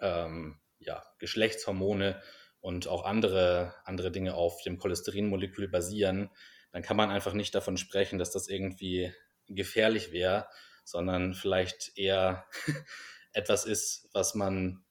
[0.00, 2.20] ähm, ja, Geschlechtshormone
[2.60, 6.30] und auch andere, andere Dinge auf dem Cholesterinmolekül basieren,
[6.72, 9.12] dann kann man einfach nicht davon sprechen, dass das irgendwie
[9.48, 10.48] gefährlich wäre,
[10.84, 12.46] sondern vielleicht eher
[13.32, 14.82] etwas ist, was man,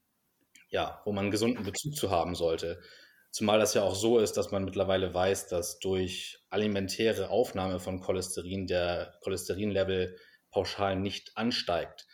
[0.69, 2.80] ja, wo man einen gesunden Bezug zu haben sollte.
[3.32, 8.02] Zumal das ja auch so ist, dass man mittlerweile weiß, dass durch alimentäre Aufnahme von
[8.02, 10.17] Cholesterin der Cholesterinlevel
[10.52, 12.06] pauschal nicht ansteigt.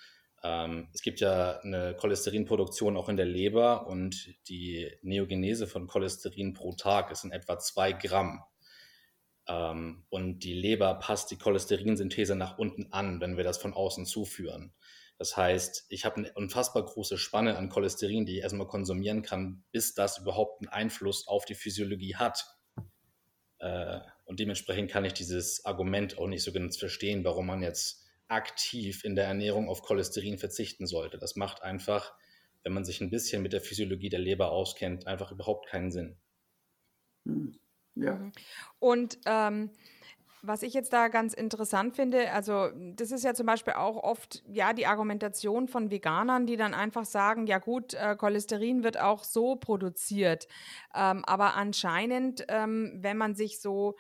[0.43, 6.53] Ähm, es gibt ja eine Cholesterinproduktion auch in der Leber und die Neogenese von Cholesterin
[6.53, 8.43] pro Tag ist in etwa zwei Gramm.
[9.47, 14.05] Ähm, und die Leber passt die Cholesterinsynthese nach unten an, wenn wir das von außen
[14.05, 14.73] zuführen.
[15.17, 19.63] Das heißt, ich habe eine unfassbar große Spanne an Cholesterin, die ich erstmal konsumieren kann,
[19.71, 22.45] bis das überhaupt einen Einfluss auf die Physiologie hat.
[23.59, 28.06] Äh, und dementsprechend kann ich dieses Argument auch nicht so ganz verstehen, warum man jetzt
[28.27, 31.17] aktiv in der Ernährung auf Cholesterin verzichten sollte.
[31.17, 32.13] Das macht einfach,
[32.63, 36.17] wenn man sich ein bisschen mit der Physiologie der Leber auskennt, einfach überhaupt keinen Sinn.
[37.25, 37.57] Hm.
[37.95, 38.15] Ja.
[38.15, 38.31] Mhm.
[38.79, 39.71] Und ähm,
[40.43, 44.43] was ich jetzt da ganz interessant finde, also das ist ja zum Beispiel auch oft
[44.47, 49.23] ja die Argumentation von Veganern, die dann einfach sagen, ja gut, äh, Cholesterin wird auch
[49.23, 50.47] so produziert,
[50.95, 53.95] ähm, aber anscheinend, ähm, wenn man sich so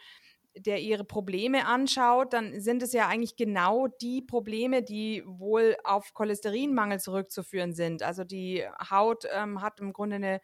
[0.59, 6.13] der ihre Probleme anschaut, dann sind es ja eigentlich genau die Probleme, die wohl auf
[6.13, 8.03] Cholesterinmangel zurückzuführen sind.
[8.03, 10.41] Also die Haut ähm, hat im Grunde eine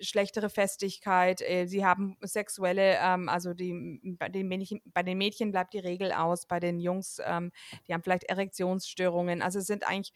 [0.00, 1.40] schlechtere Festigkeit.
[1.42, 5.78] Äh, sie haben sexuelle, ähm, also die, bei, den Mädchen, bei den Mädchen bleibt die
[5.78, 7.52] Regel aus, bei den Jungs, ähm,
[7.86, 9.42] die haben vielleicht Erektionsstörungen.
[9.42, 10.12] Also es sind eigentlich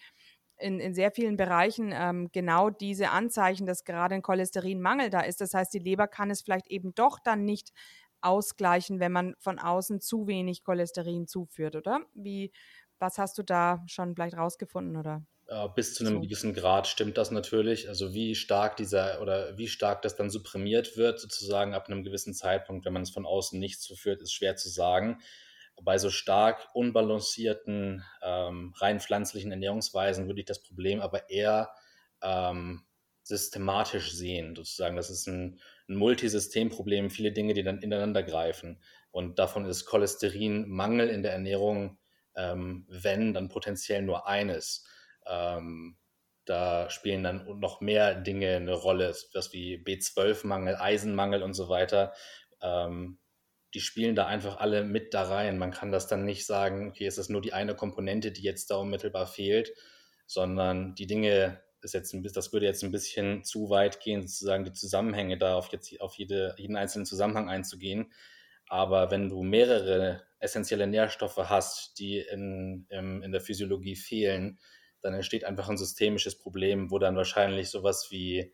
[0.58, 5.40] in, in sehr vielen Bereichen ähm, genau diese Anzeichen, dass gerade ein Cholesterinmangel da ist.
[5.40, 7.72] Das heißt, die Leber kann es vielleicht eben doch dann nicht
[8.26, 12.00] ausgleichen, wenn man von außen zu wenig Cholesterin zuführt, oder?
[12.14, 12.52] Wie,
[12.98, 15.22] was hast du da schon vielleicht rausgefunden, oder?
[15.76, 16.20] bis zu einem so.
[16.22, 17.88] gewissen Grad stimmt das natürlich.
[17.88, 22.34] Also wie stark dieser oder wie stark das dann supprimiert wird, sozusagen ab einem gewissen
[22.34, 25.20] Zeitpunkt, wenn man es von außen nicht zuführt, ist schwer zu sagen.
[25.82, 31.70] Bei so stark unbalancierten, ähm, rein pflanzlichen Ernährungsweisen würde ich das Problem aber eher
[32.22, 32.84] ähm,
[33.22, 34.96] systematisch sehen, sozusagen.
[34.96, 38.80] Das ist ein ein Multisystemproblem, viele Dinge, die dann ineinander greifen.
[39.10, 41.98] Und davon ist Cholesterinmangel in der Ernährung,
[42.36, 44.84] ähm, wenn, dann potenziell nur eines.
[45.26, 45.96] Ähm,
[46.44, 52.12] da spielen dann noch mehr Dinge eine Rolle, was wie B12-Mangel, Eisenmangel und so weiter.
[52.62, 53.18] Ähm,
[53.74, 55.58] die spielen da einfach alle mit da rein.
[55.58, 58.70] Man kann das dann nicht sagen, okay, es ist nur die eine Komponente, die jetzt
[58.70, 59.72] da unmittelbar fehlt,
[60.26, 64.64] sondern die Dinge ist jetzt ein das würde jetzt ein bisschen zu weit gehen, sozusagen
[64.64, 68.12] die Zusammenhänge da auf, jetzt, auf jede, jeden einzelnen Zusammenhang einzugehen.
[68.68, 74.58] Aber wenn du mehrere essentielle Nährstoffe hast, die in, in, in der Physiologie fehlen,
[75.00, 78.52] dann entsteht einfach ein systemisches Problem, wo dann wahrscheinlich sowas wie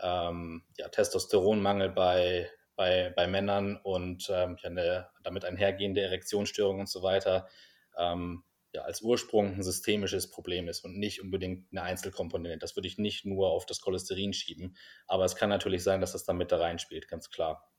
[0.00, 7.02] ähm, ja, Testosteronmangel bei, bei, bei Männern und ähm, eine damit einhergehende Erektionsstörung und so
[7.02, 7.48] weiter
[7.96, 12.58] ähm, ja, als Ursprung ein systemisches Problem ist und nicht unbedingt eine Einzelkomponente.
[12.58, 16.12] Das würde ich nicht nur auf das Cholesterin schieben, aber es kann natürlich sein, dass
[16.12, 17.70] das da mit da reinspielt, ganz klar.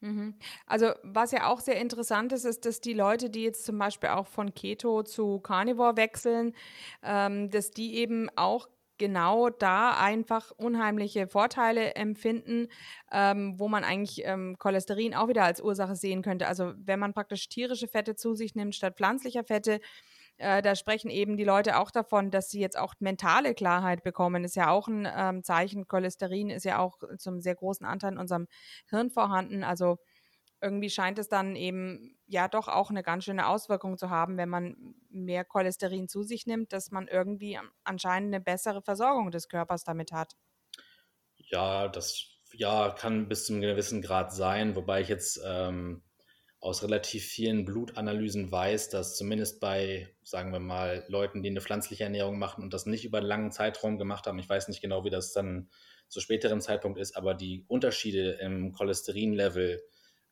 [0.00, 0.34] Mhm.
[0.66, 4.10] Also was ja auch sehr interessant ist, ist, dass die Leute, die jetzt zum Beispiel
[4.10, 6.54] auch von Keto zu Carnivore wechseln,
[7.02, 12.68] ähm, dass die eben auch genau da einfach unheimliche Vorteile empfinden,
[13.10, 16.46] ähm, wo man eigentlich ähm, Cholesterin auch wieder als Ursache sehen könnte.
[16.46, 19.80] Also wenn man praktisch tierische Fette zu sich nimmt statt pflanzlicher Fette,
[20.42, 24.44] äh, da sprechen eben die Leute auch davon, dass sie jetzt auch mentale Klarheit bekommen.
[24.44, 25.86] Ist ja auch ein ähm, Zeichen.
[25.86, 28.48] Cholesterin ist ja auch zum sehr großen Anteil in unserem
[28.90, 29.62] Hirn vorhanden.
[29.62, 29.98] Also
[30.60, 34.48] irgendwie scheint es dann eben ja doch auch eine ganz schöne Auswirkung zu haben, wenn
[34.48, 39.84] man mehr Cholesterin zu sich nimmt, dass man irgendwie anscheinend eine bessere Versorgung des Körpers
[39.84, 40.34] damit hat.
[41.36, 46.02] Ja, das ja kann bis zu einem gewissen Grad sein, wobei ich jetzt ähm,
[46.62, 52.04] aus relativ vielen Blutanalysen weiß, dass zumindest bei, sagen wir mal, Leuten, die eine pflanzliche
[52.04, 55.04] Ernährung machen und das nicht über einen langen Zeitraum gemacht haben, ich weiß nicht genau,
[55.04, 55.68] wie das dann
[56.06, 59.82] zu späteren Zeitpunkt ist, aber die Unterschiede im Cholesterinlevel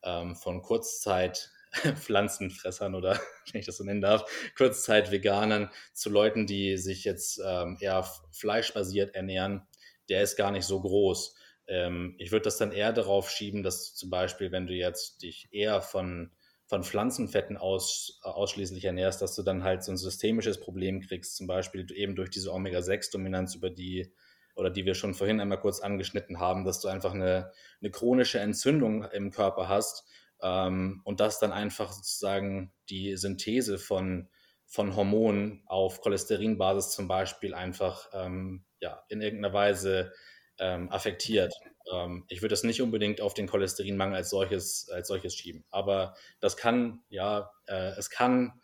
[0.03, 1.51] ähm, von Kurzzeit
[1.95, 3.19] Pflanzenfressern oder,
[3.51, 4.23] wenn ich das so nennen darf,
[4.55, 9.67] Kurzzeit-Veganern zu Leuten, die sich jetzt ähm, eher fleischbasiert ernähren,
[10.07, 11.35] der ist gar nicht so groß.
[11.67, 15.49] Ähm, ich würde das dann eher darauf schieben, dass zum Beispiel, wenn du jetzt dich
[15.51, 16.31] eher von,
[16.65, 21.47] von Pflanzenfetten aus, ausschließlich ernährst, dass du dann halt so ein systemisches Problem kriegst, zum
[21.47, 24.13] Beispiel eben durch diese Omega-6-Dominanz, über die
[24.55, 28.39] oder die wir schon vorhin einmal kurz angeschnitten haben, dass du einfach eine, eine chronische
[28.39, 30.05] Entzündung im Körper hast
[30.41, 34.29] ähm, und das dann einfach sozusagen die Synthese von,
[34.65, 40.11] von Hormonen auf Cholesterinbasis zum Beispiel einfach ähm, ja, in irgendeiner Weise
[40.59, 41.53] ähm, affektiert.
[41.91, 46.15] Ähm, ich würde das nicht unbedingt auf den Cholesterinmangel als solches, als solches schieben, aber
[46.39, 48.59] das kann, ja, äh, es kann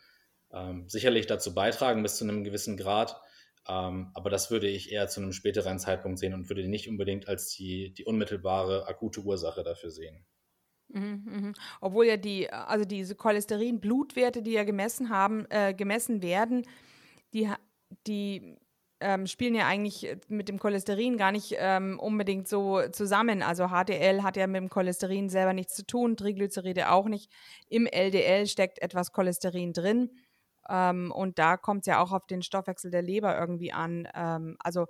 [0.52, 3.20] ähm, sicherlich dazu beitragen bis zu einem gewissen Grad,
[3.68, 7.28] ähm, aber das würde ich eher zu einem späteren Zeitpunkt sehen und würde nicht unbedingt
[7.28, 10.24] als die, die unmittelbare akute Ursache dafür sehen.
[10.88, 11.54] Mhm, mhm.
[11.80, 16.66] Obwohl ja die, also diese Cholesterin-Blutwerte, die ja gemessen haben, äh, gemessen werden,
[17.34, 17.50] die,
[18.06, 18.56] die
[19.00, 23.42] ähm, spielen ja eigentlich mit dem Cholesterin gar nicht ähm, unbedingt so zusammen.
[23.42, 27.30] Also HDL hat ja mit dem Cholesterin selber nichts zu tun, Triglyceride auch nicht.
[27.68, 30.10] Im LDL steckt etwas Cholesterin drin.
[30.68, 34.08] Ähm, und da kommt es ja auch auf den Stoffwechsel der Leber irgendwie an.
[34.14, 34.86] Ähm, also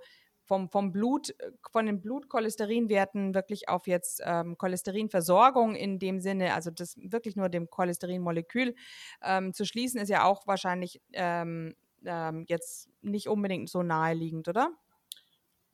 [0.49, 1.35] vom, vom Blut,
[1.71, 7.49] von den Blutcholesterinwerten wirklich auf jetzt ähm, Cholesterinversorgung in dem Sinne, also das wirklich nur
[7.49, 8.73] dem Cholesterinmolekül
[9.21, 14.71] ähm, zu schließen, ist ja auch wahrscheinlich ähm, ähm, jetzt nicht unbedingt so naheliegend, oder?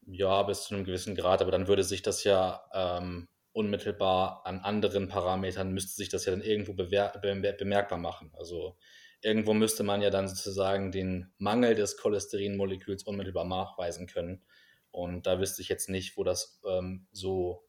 [0.08, 4.60] Ja, bis zu einem gewissen Grad, aber dann würde sich das ja ähm, unmittelbar an
[4.60, 8.32] anderen Parametern, müsste sich das ja dann irgendwo bemerkbar machen.
[8.38, 8.78] Also
[9.22, 14.46] irgendwo müsste man ja dann sozusagen den Mangel des Cholesterinmoleküls unmittelbar nachweisen können.
[14.92, 17.66] Und da wüsste ich jetzt nicht, wo das ähm, so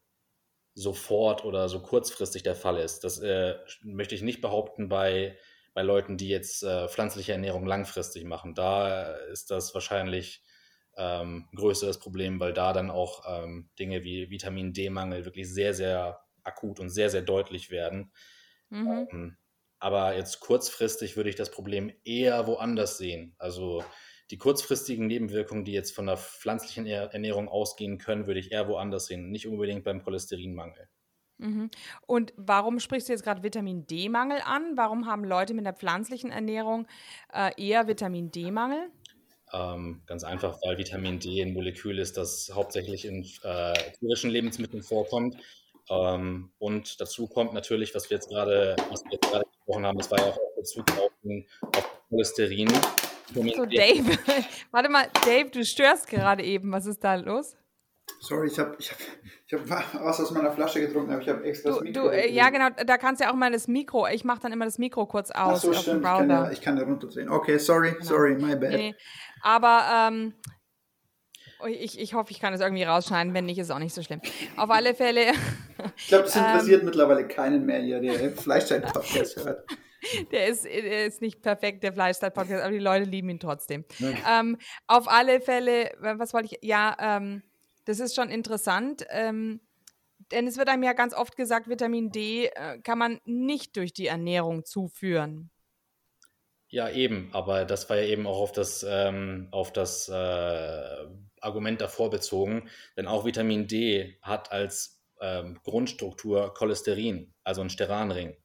[0.74, 3.02] sofort oder so kurzfristig der Fall ist.
[3.02, 5.38] Das äh, möchte ich nicht behaupten bei,
[5.76, 8.54] bei Leuten, die jetzt äh, pflanzliche Ernährung langfristig machen.
[8.54, 10.42] Da ist das wahrscheinlich
[10.96, 16.24] ähm, größeres Problem, weil da dann auch ähm, Dinge wie Vitamin D-Mangel wirklich sehr, sehr
[16.44, 18.10] akut und sehr, sehr deutlich werden.
[18.70, 19.06] Mhm.
[19.12, 19.36] Ähm,
[19.78, 23.34] aber jetzt kurzfristig würde ich das Problem eher woanders sehen.
[23.36, 23.84] Also
[24.30, 29.08] die kurzfristigen Nebenwirkungen, die jetzt von der pflanzlichen Ernährung ausgehen können, würde ich eher woanders
[29.08, 30.88] sehen, nicht unbedingt beim Cholesterinmangel.
[31.38, 31.70] Mhm.
[32.06, 34.76] Und warum sprichst du jetzt gerade Vitamin D-Mangel an?
[34.76, 36.86] Warum haben Leute mit einer pflanzlichen Ernährung
[37.32, 38.88] äh, eher Vitamin D-Mangel?
[39.52, 44.82] Ähm, ganz einfach, weil Vitamin D ein Molekül ist, das hauptsächlich in äh, tierischen Lebensmitteln
[44.82, 45.36] vorkommt.
[45.88, 50.38] Ähm, und dazu kommt natürlich, was wir jetzt gerade, gesprochen haben, das war ja auch
[50.56, 51.12] Bezug auf,
[51.76, 52.68] auf Cholesterin.
[53.34, 54.18] So, Dave,
[54.70, 56.72] warte mal, Dave, du störst gerade eben.
[56.72, 57.56] Was ist da los?
[58.20, 58.98] Sorry, ich habe ich hab,
[59.46, 62.04] ich hab was aus meiner Flasche getrunken, aber ich habe extra das Mikro.
[62.04, 64.52] Du, äh, ja, genau, da kannst du ja auch mal das Mikro, ich mache dann
[64.52, 65.36] immer das Mikro kurz aus.
[65.36, 67.28] Ach so, stimmt, ich kann, ja, ich kann da runterdrehen.
[67.28, 68.04] Okay, sorry, genau.
[68.04, 68.70] sorry, my bad.
[68.70, 68.94] Nee,
[69.42, 70.34] aber ähm,
[71.68, 73.34] ich, ich hoffe, ich kann das irgendwie rausschneiden.
[73.34, 74.20] Wenn nicht, ist es auch nicht so schlimm.
[74.56, 75.32] Auf alle Fälle.
[75.96, 79.64] ich glaube, das interessiert ähm, mittlerweile keinen mehr hier, der Fleischzeit-Podcast hört.
[80.30, 83.84] Der ist, der ist nicht perfekt, der Fleischzeit-Podcast, aber die Leute lieben ihn trotzdem.
[83.98, 84.40] Ja.
[84.40, 87.42] Ähm, auf alle Fälle, was wollte ich, ja, ähm,
[87.86, 89.06] das ist schon interessant.
[89.08, 89.60] Ähm,
[90.30, 93.92] denn es wird einem ja ganz oft gesagt, Vitamin D äh, kann man nicht durch
[93.92, 95.50] die Ernährung zuführen.
[96.68, 101.06] Ja, eben, aber das war ja eben auch auf das, ähm, auf das äh,
[101.40, 108.36] Argument davor bezogen, denn auch Vitamin D hat als ähm, Grundstruktur Cholesterin, also ein Steranring.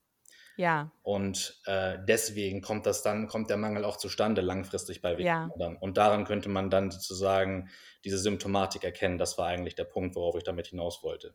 [0.61, 0.91] Ja.
[1.01, 5.51] Und äh, deswegen kommt das dann, kommt der Mangel auch zustande langfristig bei Veganern.
[5.57, 5.77] Ja.
[5.79, 7.71] Und daran könnte man dann sozusagen
[8.05, 9.17] diese Symptomatik erkennen.
[9.17, 11.33] Das war eigentlich der Punkt, worauf ich damit hinaus wollte.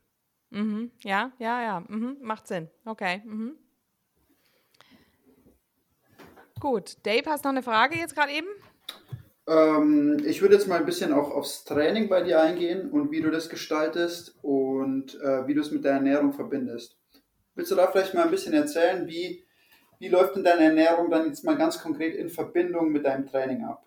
[0.50, 0.92] Mhm.
[1.02, 1.80] Ja, ja, ja.
[1.88, 2.18] Mhm.
[2.20, 2.70] Macht Sinn.
[2.84, 3.20] Okay.
[3.24, 3.56] Mhm.
[6.60, 6.96] Gut.
[7.02, 8.46] Dave, hast du noch eine Frage jetzt gerade eben?
[9.48, 13.22] Ähm, ich würde jetzt mal ein bisschen auch aufs Training bei dir eingehen und wie
[13.22, 16.96] du das gestaltest und äh, wie du es mit der Ernährung verbindest.
[17.56, 19.44] Willst du da vielleicht mal ein bisschen erzählen, wie,
[19.98, 23.64] wie läuft denn deine Ernährung dann jetzt mal ganz konkret in Verbindung mit deinem Training
[23.64, 23.82] ab?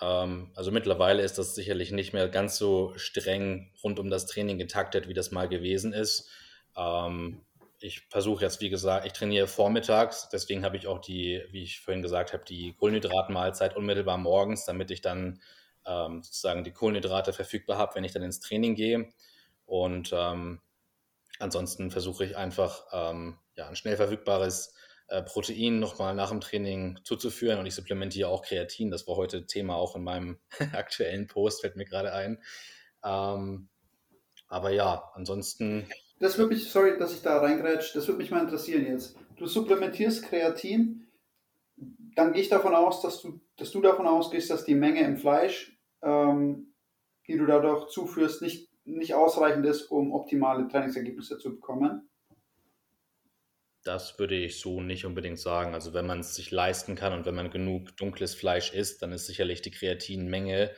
[0.00, 4.58] Ähm, also mittlerweile ist das sicherlich nicht mehr ganz so streng rund um das Training
[4.58, 6.28] getaktet, wie das mal gewesen ist.
[6.76, 7.40] Ähm,
[7.78, 11.80] ich versuche jetzt, wie gesagt, ich trainiere vormittags, deswegen habe ich auch die, wie ich
[11.80, 15.40] vorhin gesagt habe, die Kohlenhydratmahlzeit unmittelbar morgens, damit ich dann
[15.86, 19.08] ähm, sozusagen die Kohlenhydrate verfügbar habe, wenn ich dann ins Training gehe.
[19.66, 20.60] Und ähm,
[21.38, 24.74] ansonsten versuche ich einfach ähm, ja, ein schnell verfügbares
[25.08, 28.90] äh, Protein nochmal nach dem Training zuzuführen und ich supplementiere auch Kreatin.
[28.90, 30.38] Das war heute Thema auch in meinem
[30.72, 32.42] aktuellen Post, fällt mir gerade ein.
[33.04, 33.68] Ähm,
[34.48, 35.88] aber ja, ansonsten.
[36.18, 39.16] Das würde mich, sorry, dass ich da reingrätsch, das würde mich mal interessieren jetzt.
[39.36, 41.06] Du supplementierst Kreatin,
[42.14, 45.18] dann gehe ich davon aus, dass du, dass du davon ausgehst, dass die Menge im
[45.18, 46.72] Fleisch, ähm,
[47.28, 52.08] die du dadurch zuführst, nicht, nicht ausreichend ist, um optimale Trainingsergebnisse zu bekommen.
[53.82, 55.74] Das würde ich so nicht unbedingt sagen.
[55.74, 59.12] Also wenn man es sich leisten kann und wenn man genug dunkles Fleisch isst, dann
[59.12, 60.72] ist sicherlich die Kreatinmenge,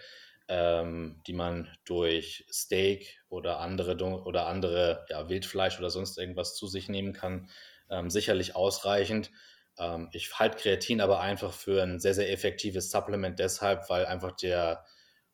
[0.48, 6.66] ähm, die man durch Steak oder andere oder andere ja, Wildfleisch oder sonst irgendwas zu
[6.66, 7.48] sich nehmen kann,
[7.88, 9.30] ähm, sicherlich ausreichend.
[9.78, 14.32] Ähm, ich halte Kreatin aber einfach für ein sehr, sehr effektives Supplement deshalb, weil einfach
[14.32, 14.84] der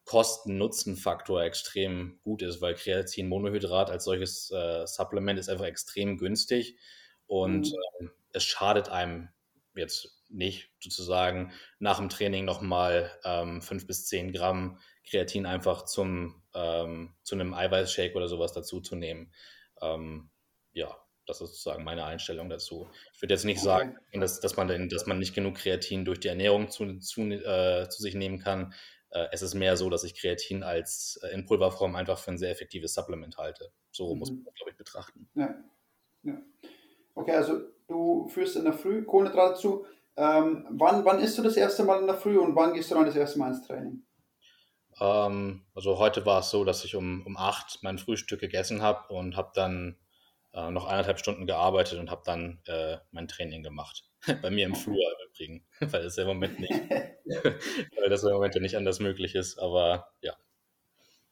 [0.05, 6.77] Kosten-Nutzen-Faktor extrem gut ist, weil Kreatin-Monohydrat als solches äh, Supplement ist einfach extrem günstig
[7.27, 7.79] und mhm.
[8.01, 9.31] ähm, es schadet einem
[9.75, 14.79] jetzt nicht sozusagen nach dem Training nochmal ähm, fünf bis zehn Gramm
[15.09, 19.33] Kreatin einfach zum, ähm, zu einem Eiweißshake oder sowas dazu zu nehmen.
[19.81, 20.31] Ähm,
[20.73, 20.97] ja,
[21.27, 22.89] das ist sozusagen meine Einstellung dazu.
[23.15, 23.67] Ich würde jetzt nicht okay.
[23.67, 27.89] sagen, dass, dass, man, dass man nicht genug Kreatin durch die Ernährung zu, zu, äh,
[27.89, 28.75] zu sich nehmen kann.
[29.15, 32.39] Äh, es ist mehr so, dass ich Kreatin als äh, in Pulverform einfach für ein
[32.39, 33.71] sehr effektives Supplement halte.
[33.91, 34.19] So mhm.
[34.19, 35.29] muss man das, glaube ich, betrachten.
[35.35, 35.55] Ja.
[36.25, 36.43] ja.
[37.15, 39.87] Okay, also du führst in der Früh Kohlenhydrate zu.
[40.17, 42.97] Ähm, wann, wann isst du das erste Mal in der Früh und wann gehst du
[42.97, 44.03] dann das erste Mal ins Training?
[45.01, 49.13] Ähm, also heute war es so, dass ich um, um 8 mein Frühstück gegessen habe
[49.13, 49.97] und habe dann
[50.53, 54.05] äh, noch eineinhalb Stunden gearbeitet und habe dann äh, mein Training gemacht.
[54.43, 54.97] Bei mir im Flur
[55.41, 56.73] im Übrigen, weil das im Moment nicht,
[57.97, 60.35] weil das im Moment ja nicht anders möglich ist, aber ja.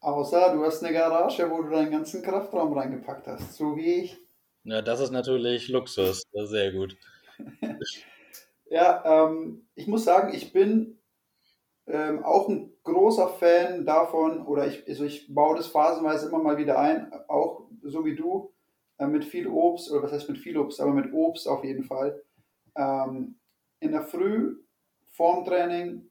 [0.01, 4.19] Außer du hast eine Garage, wo du deinen ganzen Kraftraum reingepackt hast, so wie ich.
[4.65, 6.25] Ja, das ist natürlich Luxus.
[6.33, 6.97] Ist sehr gut.
[8.71, 10.99] ja, ähm, ich muss sagen, ich bin
[11.87, 16.59] ähm, auch ein großer Fan davon, oder ich, also ich baue das phasenweise immer mal
[16.59, 18.53] wieder ein, auch so wie du,
[18.99, 21.85] äh, mit viel Obst, oder was heißt mit viel Obst, aber mit Obst auf jeden
[21.85, 22.23] Fall.
[22.77, 23.37] Ähm,
[23.83, 24.57] in der Früh,
[25.11, 26.09] vorm Training,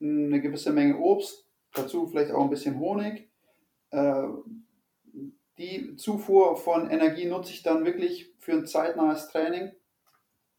[0.00, 3.28] eine gewisse Menge Obst, dazu vielleicht auch ein bisschen Honig.
[3.90, 4.28] Äh,
[5.58, 9.72] die Zufuhr von Energie nutze ich dann wirklich für ein zeitnahes Training.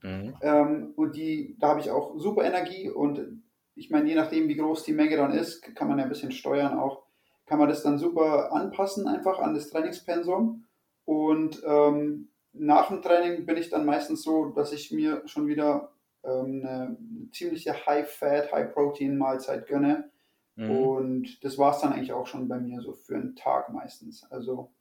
[0.02, 0.36] Mhm.
[0.41, 3.41] Ähm, und die, da habe ich auch super Energie und
[3.76, 6.32] ich meine, je nachdem, wie groß die Menge dann ist, kann man ja ein bisschen
[6.32, 7.04] steuern auch,
[7.46, 10.66] kann man das dann super anpassen einfach an das Trainingspensum.
[11.06, 15.93] Und ähm, nach dem Training bin ich dann meistens so, dass ich mir schon wieder
[16.24, 16.98] eine
[17.32, 20.12] ziemliche High-Fat, High-Protein-Mahlzeit gönne.
[20.56, 20.72] Mhm.
[20.72, 24.24] Und das war es dann eigentlich auch schon bei mir so für einen Tag meistens.
[24.32, 24.72] Also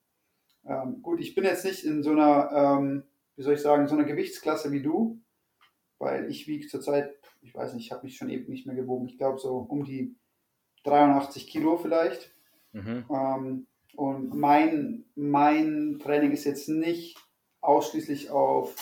[0.64, 3.04] ähm, gut, ich bin jetzt nicht in so einer, ähm,
[3.36, 5.20] wie soll ich sagen, so einer Gewichtsklasse wie du,
[5.98, 9.06] weil ich wiege zurzeit, ich weiß nicht, ich habe mich schon eben nicht mehr gewogen.
[9.06, 10.14] Ich glaube so um die
[10.84, 12.32] 83 Kilo vielleicht.
[12.72, 13.04] Mhm.
[13.10, 17.16] Ähm, und mein, mein Training ist jetzt nicht
[17.60, 18.74] ausschließlich auf,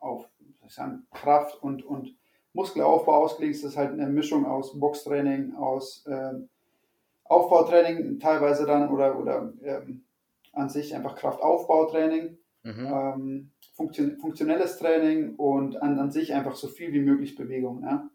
[0.00, 0.29] auf
[0.74, 2.14] sagen, Kraft und, und
[2.52, 3.56] Muskelaufbau ausgelegt.
[3.56, 6.48] Es ist halt eine Mischung aus Boxtraining, aus ähm,
[7.24, 10.04] Aufbautraining teilweise dann oder, oder ähm,
[10.52, 12.86] an sich einfach Kraftaufbautraining, mhm.
[12.86, 17.80] ähm, Funktion funktionelles Training und an, an sich einfach so viel wie möglich Bewegung.
[17.80, 18.10] Ne?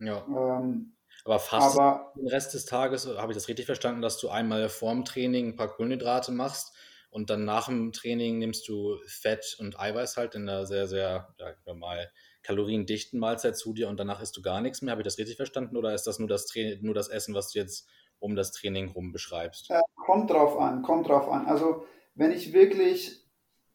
[0.00, 0.24] Ja.
[0.26, 0.94] Ähm,
[1.24, 4.68] aber fast aber, den Rest des Tages, habe ich das richtig verstanden, dass du einmal
[4.68, 6.74] vorm Training ein paar Kohlenhydrate machst
[7.10, 11.34] und dann nach dem Training nimmst du Fett und Eiweiß halt in einer sehr, sehr,
[11.38, 12.10] sagen wir mal,
[12.42, 14.92] kaloriendichten Mahlzeit zu dir und danach isst du gar nichts mehr.
[14.92, 17.58] Habe ich das richtig verstanden oder ist das nur das, nur das Essen, was du
[17.58, 17.88] jetzt
[18.18, 19.70] um das Training rum beschreibst?
[19.70, 21.46] Äh, kommt drauf an, kommt drauf an.
[21.46, 21.84] Also
[22.14, 23.24] wenn ich wirklich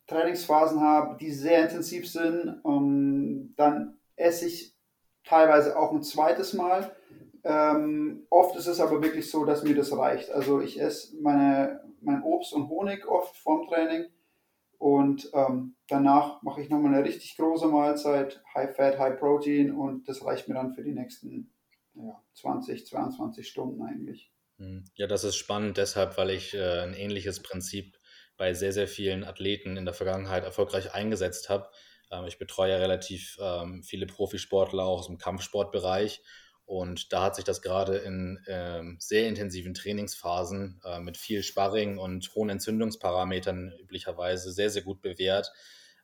[0.08, 4.76] Trainingsphasen habe, die sehr intensiv sind, um, ähm, dann esse ich
[5.24, 6.96] teilweise auch ein zweites Mal.
[7.44, 10.32] Ähm, oft ist es aber wirklich so, dass mir das reicht.
[10.32, 14.06] Also ich esse meine, mein Obst und Honig oft vorm Training
[14.84, 20.10] und ähm, danach mache ich nochmal eine richtig große Mahlzeit, High Fat, High Protein und
[20.10, 21.54] das reicht mir dann für die nächsten
[21.96, 24.32] ja, 20, 22 Stunden eigentlich.
[24.58, 24.84] Hm.
[24.96, 27.98] Ja, das ist spannend deshalb, weil ich äh, ein ähnliches Prinzip
[28.36, 31.70] bei sehr, sehr vielen Athleten in der Vergangenheit erfolgreich eingesetzt habe.
[32.12, 36.22] Ähm, ich betreue ja relativ ähm, viele Profisportler auch aus dem Kampfsportbereich
[36.66, 41.98] und da hat sich das gerade in ähm, sehr intensiven Trainingsphasen äh, mit viel Sparring
[41.98, 45.52] und hohen Entzündungsparametern üblicherweise sehr, sehr gut bewährt,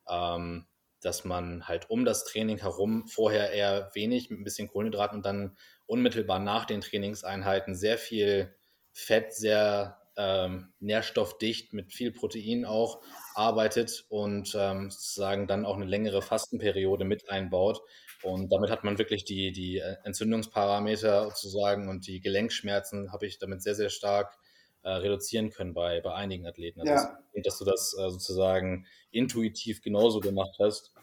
[0.10, 0.68] ähm,
[1.01, 5.26] dass man halt um das Training herum vorher eher wenig mit ein bisschen Kohlenhydraten und
[5.26, 8.53] dann unmittelbar nach den Trainingseinheiten sehr viel
[8.91, 13.01] Fett sehr ähm, nährstoffdicht mit viel Protein auch
[13.34, 17.82] arbeitet und ähm, sozusagen dann auch eine längere Fastenperiode mit einbaut.
[18.24, 23.39] Und damit hat man wirklich die, die äh, Entzündungsparameter sozusagen und die Gelenkschmerzen habe ich
[23.39, 24.38] damit sehr, sehr stark
[24.84, 26.82] äh, reduzieren können bei, bei einigen Athleten.
[26.82, 27.20] Also Ja.
[27.34, 30.93] das, dass du das äh, sozusagen intuitiv genauso gemacht hast.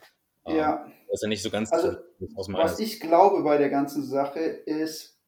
[0.47, 0.93] ähm, Ja.
[1.09, 1.97] Das ist ja nicht so ganz Also,
[2.35, 2.95] aus meiner Was Sicht.
[2.95, 5.19] ich glaube bei der ganzen Sache ist,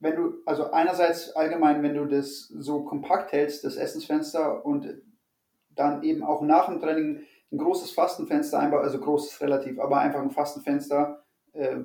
[0.00, 4.86] wenn du, also einerseits allgemein, wenn du das so kompakt hältst, das Essensfenster und
[5.70, 7.22] dann eben auch nach dem Training
[7.52, 11.22] ein großes Fastenfenster einbaust, also großes relativ, aber einfach ein Fastenfenster,
[11.52, 11.76] äh,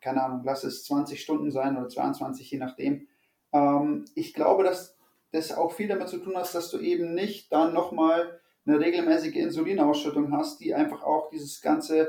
[0.00, 3.08] keine Ahnung, lass es 20 Stunden sein oder 22, je nachdem.
[3.52, 4.96] Ähm, ich glaube, dass
[5.32, 9.36] das auch viel damit zu tun hat, dass du eben nicht dann nochmal eine regelmäßige
[9.36, 12.08] Insulinausschüttung hast, die einfach auch dieses ganze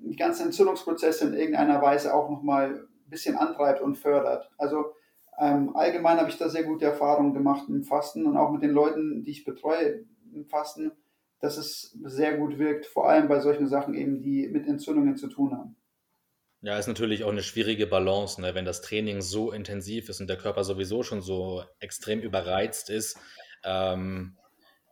[0.00, 4.50] die ganzen Entzündungsprozesse in irgendeiner Weise auch nochmal ein bisschen antreibt und fördert.
[4.56, 4.94] Also
[5.38, 8.70] ähm, allgemein habe ich da sehr gute Erfahrungen gemacht im Fasten und auch mit den
[8.70, 10.92] Leuten, die ich betreue im Fasten,
[11.40, 15.28] dass es sehr gut wirkt, vor allem bei solchen Sachen eben, die mit Entzündungen zu
[15.28, 15.76] tun haben.
[16.62, 18.54] Ja, ist natürlich auch eine schwierige Balance, ne?
[18.54, 23.18] wenn das Training so intensiv ist und der Körper sowieso schon so extrem überreizt ist.
[23.64, 24.36] Ähm,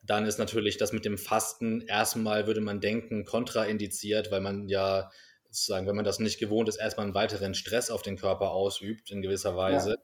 [0.02, 5.10] dann ist natürlich das mit dem Fasten erstmal, würde man denken, kontraindiziert, weil man ja
[5.50, 9.10] sozusagen, wenn man das nicht gewohnt ist, erstmal einen weiteren Stress auf den Körper ausübt
[9.10, 9.90] in gewisser Weise.
[9.90, 9.98] Ja.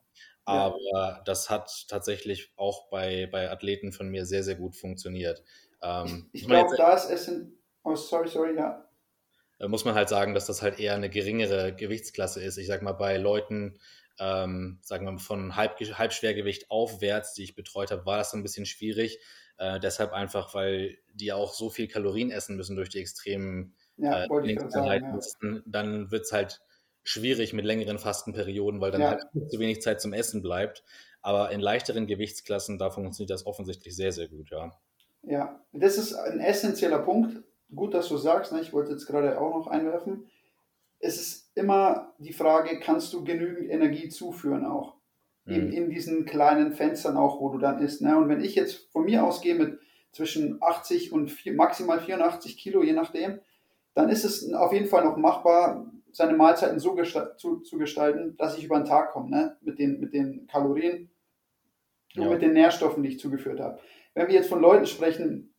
[0.46, 5.42] Aber das hat tatsächlich auch bei, bei Athleten von mir sehr, sehr gut funktioniert.
[5.82, 7.58] Ähm, Ich man glaube, da ist Essen.
[7.82, 8.83] Oh, sorry, sorry, ja.
[9.64, 12.58] Äh, muss man halt sagen, dass das halt eher eine geringere Gewichtsklasse ist.
[12.58, 13.78] Ich sag mal, bei Leuten,
[14.18, 18.42] ähm, sagen wir mal, von Halb Halbschwergewicht aufwärts, die ich betreut habe, war das ein
[18.42, 19.18] bisschen schwierig.
[19.58, 24.24] Äh, deshalb einfach, weil die auch so viel Kalorien essen müssen durch die extremen Ja,
[24.24, 24.28] äh.
[24.28, 25.20] Trainingseinheiten.
[25.42, 25.60] Ja.
[25.66, 26.60] Dann wird es halt
[27.04, 29.10] schwierig mit längeren Fastenperioden, weil dann Ja.
[29.10, 30.82] halt zu wenig Zeit zum Essen bleibt.
[31.22, 34.72] Aber in leichteren Gewichtsklassen, da funktioniert das offensichtlich sehr, sehr gut, ja.
[35.22, 37.42] Ja, das ist ein essentieller Punkt.
[37.74, 38.60] Gut, dass du sagst, ne?
[38.60, 40.26] ich wollte jetzt gerade auch noch einwerfen.
[40.98, 44.96] Es ist immer die Frage, kannst du genügend Energie zuführen auch?
[45.46, 45.72] Eben Mhm.
[45.72, 48.00] in diesen kleinen Fenstern auch, wo du dann isst.
[48.00, 48.16] Ne?
[48.16, 49.78] Und wenn ich jetzt von mir ausgehe mit
[50.12, 53.40] zwischen 80 und vier, maximal 84 Kilo, je nachdem,
[53.94, 58.36] dann ist es auf jeden Fall noch machbar, seine Mahlzeiten so gesta zu, zu gestalten,
[58.38, 59.56] dass ich über den Tag komme, ne?
[59.60, 61.10] mit, den, mit den Kalorien
[62.16, 62.30] und Ja.
[62.30, 63.80] mit den Nährstoffen, die ich zugeführt habe.
[64.14, 65.52] Wenn wir jetzt von Leuten sprechen,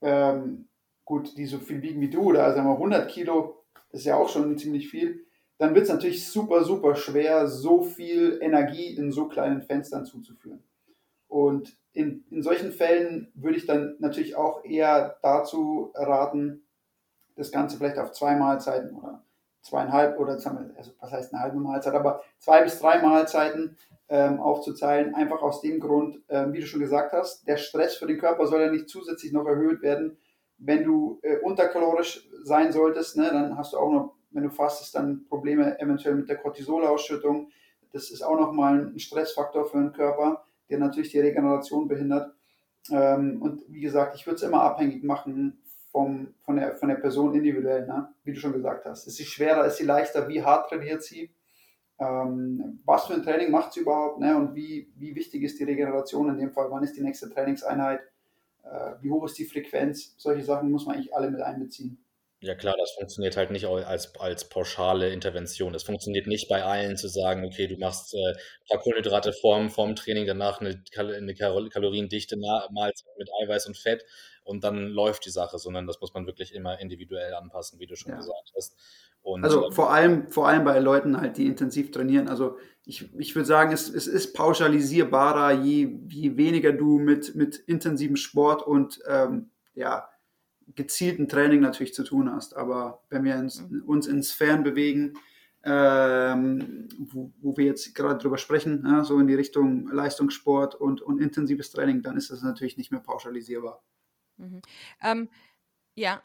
[0.00, 0.68] ähm,
[1.04, 4.28] gut, die so viel wiegen wie du, oder sagen wir 100 Kilo, ist ja auch
[4.28, 5.24] schon ziemlich viel,
[5.58, 10.62] dann wird es natürlich super, super schwer, so viel Energie in so kleinen Fenstern zuzuführen.
[11.28, 16.62] Und in, in solchen Fällen würde ich dann natürlich auch eher dazu raten,
[17.36, 19.24] das Ganze vielleicht auf zwei Mahlzeiten oder
[19.62, 23.76] zweieinhalb oder also was heißt eine halbe Mahlzeit, aber zwei bis drei Mahlzeiten
[24.08, 28.06] ähm, aufzuzahlen, einfach aus dem Grund, ähm, wie du schon gesagt hast, der Stress für
[28.06, 30.18] den Körper soll ja nicht zusätzlich noch erhöht werden.
[30.58, 34.94] Wenn du äh, unterkalorisch sein solltest, ne, dann hast du auch noch, wenn du fastest,
[34.94, 37.50] dann Probleme eventuell mit der Cortisolausschüttung.
[37.92, 42.34] Das ist auch nochmal ein Stressfaktor für den Körper, der natürlich die Regeneration behindert.
[42.90, 46.96] Ähm, und wie gesagt, ich würde es immer abhängig machen vom, von, der, von der
[46.96, 48.08] Person individuell, ne?
[48.24, 49.06] wie du schon gesagt hast.
[49.06, 51.34] Ist sie schwerer, ist sie leichter, wie hart trainiert sie?
[51.98, 54.18] Ähm, was für ein Training macht sie überhaupt?
[54.18, 54.36] Ne?
[54.36, 56.70] Und wie, wie wichtig ist die Regeneration in dem Fall?
[56.70, 58.00] Wann ist die nächste Trainingseinheit?
[58.64, 60.14] Äh, wie hoch ist die Frequenz?
[60.18, 62.04] Solche Sachen muss man eigentlich alle mit einbeziehen.
[62.40, 65.74] Ja klar, das funktioniert halt nicht als, als pauschale Intervention.
[65.76, 68.36] Es funktioniert nicht bei allen zu sagen, okay, du machst äh, ein
[68.68, 73.78] paar Kohlenhydrate vorm, vorm Training, danach eine, eine Kal kaloriendichte Ma- Mahlzeit mit Eiweiß und
[73.78, 74.04] Fett
[74.44, 77.96] und dann läuft die Sache, sondern das muss man wirklich immer individuell anpassen, wie du
[77.96, 78.18] schon Ja.
[78.18, 78.76] gesagt hast.
[79.22, 82.28] Und, Also ähm, vor allem, vor allem bei Leuten halt, die intensiv trainieren.
[82.28, 87.56] Also ich, ich würde sagen, es, es ist pauschalisierbarer, je, je weniger du mit, mit
[87.56, 90.08] intensivem Sport und ähm, ja,
[90.74, 92.56] gezielten Training natürlich zu tun hast.
[92.56, 95.14] Aber wenn wir uns, uns in Sphären bewegen,
[95.64, 101.00] ähm, wo, wo wir jetzt gerade drüber sprechen, ja, so in die Richtung Leistungssport und,
[101.00, 103.80] und intensives Training, dann ist das natürlich nicht mehr pauschalisierbar.
[104.38, 104.62] Mhm.
[105.02, 105.28] Ähm,
[105.96, 106.22] ja,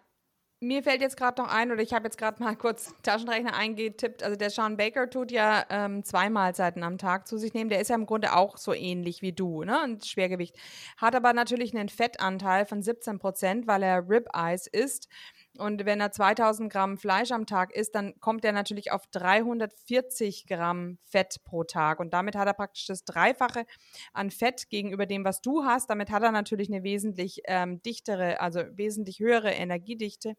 [0.59, 4.23] mir fällt jetzt gerade noch ein, oder ich habe jetzt gerade mal kurz Taschenrechner eingetippt.
[4.23, 7.69] Also der Sean Baker tut ja ähm, zwei Mahlzeiten am Tag zu sich nehmen.
[7.69, 9.83] Der ist ja im Grunde auch so ähnlich wie du, ne?
[9.83, 10.57] Und Schwergewicht.
[10.97, 15.09] Hat aber natürlich einen Fettanteil von 17 Prozent, weil er Ribeyes isst.
[15.59, 20.45] Und wenn er 2000 Gramm Fleisch am Tag isst, dann kommt er natürlich auf 340
[20.47, 21.99] Gramm Fett pro Tag.
[21.99, 23.65] Und damit hat er praktisch das Dreifache
[24.13, 25.89] an Fett gegenüber dem, was du hast.
[25.89, 30.35] Damit hat er natürlich eine wesentlich ähm, dichtere, also wesentlich höhere Energiedichte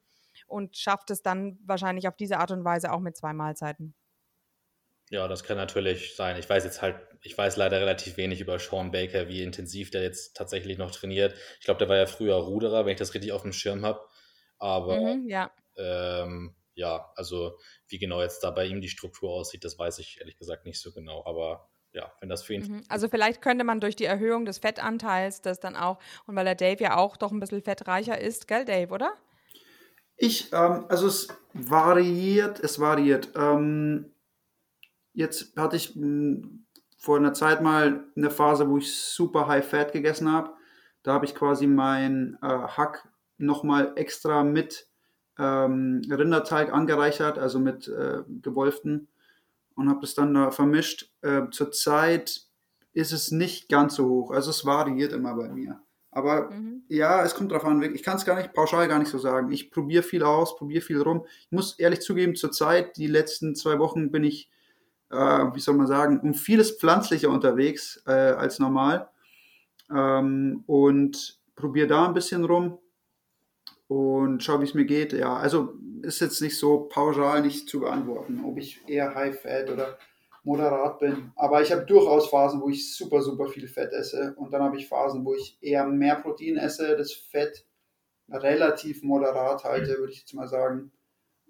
[0.46, 3.94] und schafft es dann wahrscheinlich auf diese Art und Weise auch mit zwei Mahlzeiten.
[5.10, 6.36] Ja, das kann natürlich sein.
[6.36, 10.02] Ich weiß jetzt halt, ich weiß leider relativ wenig über Sean Baker, wie intensiv der
[10.02, 11.34] jetzt tatsächlich noch trainiert.
[11.58, 14.00] Ich glaube, der war ja früher Ruderer, wenn ich das richtig auf dem Schirm habe.
[14.58, 15.50] Aber Mhm, ja.
[15.76, 20.18] ähm, ja, also wie genau jetzt da bei ihm die Struktur aussieht, das weiß ich
[20.20, 21.24] ehrlich gesagt nicht so genau.
[21.26, 22.68] Aber ja, wenn das für ihn.
[22.68, 22.82] Mhm.
[22.88, 26.54] Also vielleicht könnte man durch die Erhöhung des Fettanteils das dann auch, und weil der
[26.54, 29.14] Dave ja auch doch ein bisschen fettreicher ist, gell, Dave, oder?
[30.16, 33.30] Ich, ähm, also es variiert, es variiert.
[33.36, 34.12] Ähm,
[35.12, 36.48] jetzt hatte ich mh,
[36.98, 40.50] vor einer Zeit mal eine Phase, wo ich super High Fat gegessen habe.
[41.02, 43.08] Da habe ich quasi mein äh, Hack
[43.38, 44.88] nochmal extra mit
[45.38, 49.08] ähm, Rinderteig angereichert, also mit äh, gewolften
[49.76, 51.12] und habe das dann da vermischt.
[51.22, 52.42] Äh, Zurzeit
[52.92, 55.80] ist es nicht ganz so hoch, also es variiert immer bei mir.
[56.10, 56.82] Aber Mhm.
[56.88, 57.80] ja, es kommt drauf an.
[57.94, 59.52] Ich kann es gar nicht pauschal gar nicht so sagen.
[59.52, 61.26] Ich probiere viel aus, probiere viel rum.
[61.42, 64.50] Ich muss ehrlich zugeben, zurzeit, die letzten zwei Wochen bin ich,
[65.10, 69.10] äh, wie soll man sagen, um vieles pflanzlicher unterwegs äh, als normal.
[69.94, 72.78] Ähm, und probiere da ein bisschen rum
[73.88, 75.12] und schau, wie es mir geht.
[75.12, 79.70] Ja, also ist jetzt nicht so pauschal nicht zu beantworten, ob ich eher High Fat
[79.70, 79.98] oder
[80.44, 81.32] moderat bin.
[81.36, 84.34] Aber ich habe durchaus Phasen, wo ich super, super viel Fett esse.
[84.36, 87.66] Und dann habe ich Phasen, wo ich eher mehr Protein esse, das Fett
[88.30, 90.92] relativ moderat halte, würde ich jetzt mal sagen.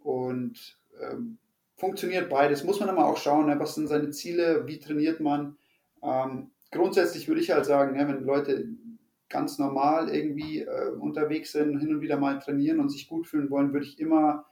[0.02, 1.38] Und ähm,
[1.76, 2.64] funktioniert beides.
[2.64, 3.58] Muss man immer auch schauen, ne?
[3.58, 5.56] was sind seine Ziele, wie trainiert man.
[6.02, 8.68] Ähm, grundsätzlich würde ich halt sagen, ne, wenn Leute
[9.28, 13.50] ganz normal irgendwie äh, unterwegs sind, hin und wieder mal trainieren und sich gut fühlen
[13.50, 14.46] wollen, würde ich immer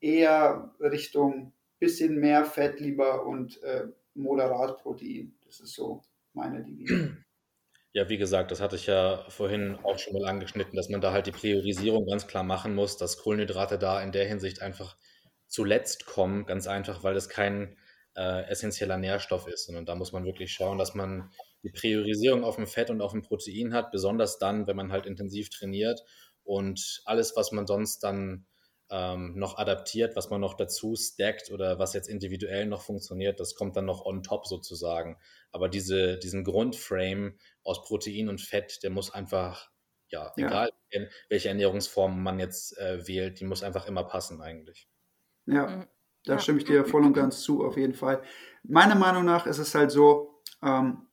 [0.00, 5.34] eher Richtung bisschen mehr Fett lieber und äh, moderat Protein.
[5.44, 6.02] Das ist so
[6.32, 7.18] meine Devise.
[7.92, 11.12] Ja, wie gesagt, das hatte ich ja vorhin auch schon mal angeschnitten, dass man da
[11.12, 14.96] halt die Priorisierung ganz klar machen muss, dass Kohlenhydrate da in der Hinsicht einfach
[15.46, 17.76] zuletzt kommen, ganz einfach, weil es kein
[18.16, 19.68] äh, essentieller Nährstoff ist.
[19.68, 21.30] Und da muss man wirklich schauen, dass man
[21.64, 25.06] die Priorisierung auf dem Fett und auf dem Protein hat, besonders dann, wenn man halt
[25.06, 26.00] intensiv trainiert
[26.44, 28.46] und alles, was man sonst dann
[28.90, 33.54] ähm, noch adaptiert, was man noch dazu stackt oder was jetzt individuell noch funktioniert, das
[33.54, 35.18] kommt dann noch on top sozusagen.
[35.52, 39.70] Aber diese, diesen Grundframe aus Protein und Fett, der muss einfach,
[40.10, 40.58] ja, Ja.
[40.58, 40.70] egal
[41.28, 44.88] welche Ernährungsform man jetzt äh, wählt, die muss einfach immer passen eigentlich.
[45.46, 45.88] Ja, Mhm.
[46.26, 46.38] da Ja.
[46.38, 48.22] stimme ich dir voll und ganz zu, auf jeden Fall.
[48.62, 51.06] Meiner Meinung nach ist es halt so, ähm,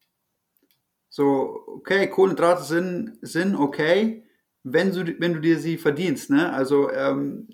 [1.12, 4.24] so, okay, Kohlenhydrate sind, sind okay,
[4.64, 6.30] wenn du, wenn du dir sie verdienst.
[6.30, 6.51] Ne?
[6.53, 7.49] Also ähm,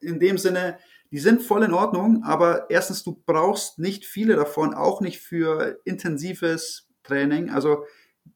[0.00, 0.78] in dem Sinne,
[1.10, 5.78] die sind voll in Ordnung, aber erstens, du brauchst nicht viele davon, auch nicht für
[5.84, 7.50] intensives Training.
[7.50, 7.84] Also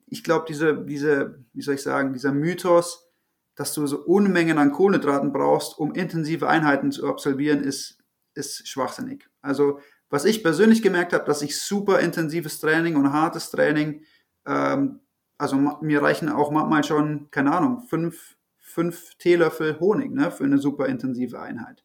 [0.09, 3.09] ich glaube, diese, diese, wie soll ich sagen, dieser Mythos,
[3.55, 7.97] dass du so Unmengen an Kohlenhydraten brauchst, um intensive Einheiten zu absolvieren, ist,
[8.35, 9.27] ist schwachsinnig.
[9.41, 9.81] Also
[10.11, 14.03] was ich persönlich gemerkt habe, dass ich super intensives Training und hartes Training,
[14.47, 15.01] ähm,
[15.39, 20.59] also mir reichen auch manchmal schon, keine Ahnung, fünf, fünf Teelöffel Honig ne, für eine
[20.59, 21.85] super intensive Einheit.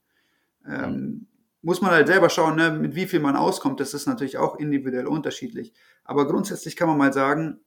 [0.67, 1.27] Ähm,
[1.61, 3.79] muss man halt selber schauen, ne, mit wie viel man auskommt.
[3.79, 5.73] Das ist natürlich auch individuell unterschiedlich.
[6.03, 7.59] Aber grundsätzlich kann man mal sagen,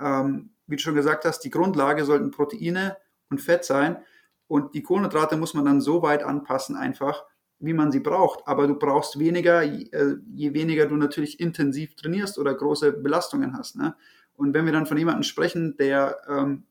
[0.00, 2.96] ähm, wie du schon gesagt hast, die Grundlage sollten Proteine
[3.30, 3.98] und Fett sein.
[4.46, 7.24] Und die Kohlenhydrate muss man dann so weit anpassen, einfach,
[7.58, 8.46] wie man sie braucht.
[8.46, 13.56] Aber du brauchst weniger, je, äh, je weniger du natürlich intensiv trainierst oder große Belastungen
[13.56, 13.76] hast.
[13.76, 13.94] Ne?
[14.38, 16.62] Und wenn wir dann von jemandem sprechen, der ähm,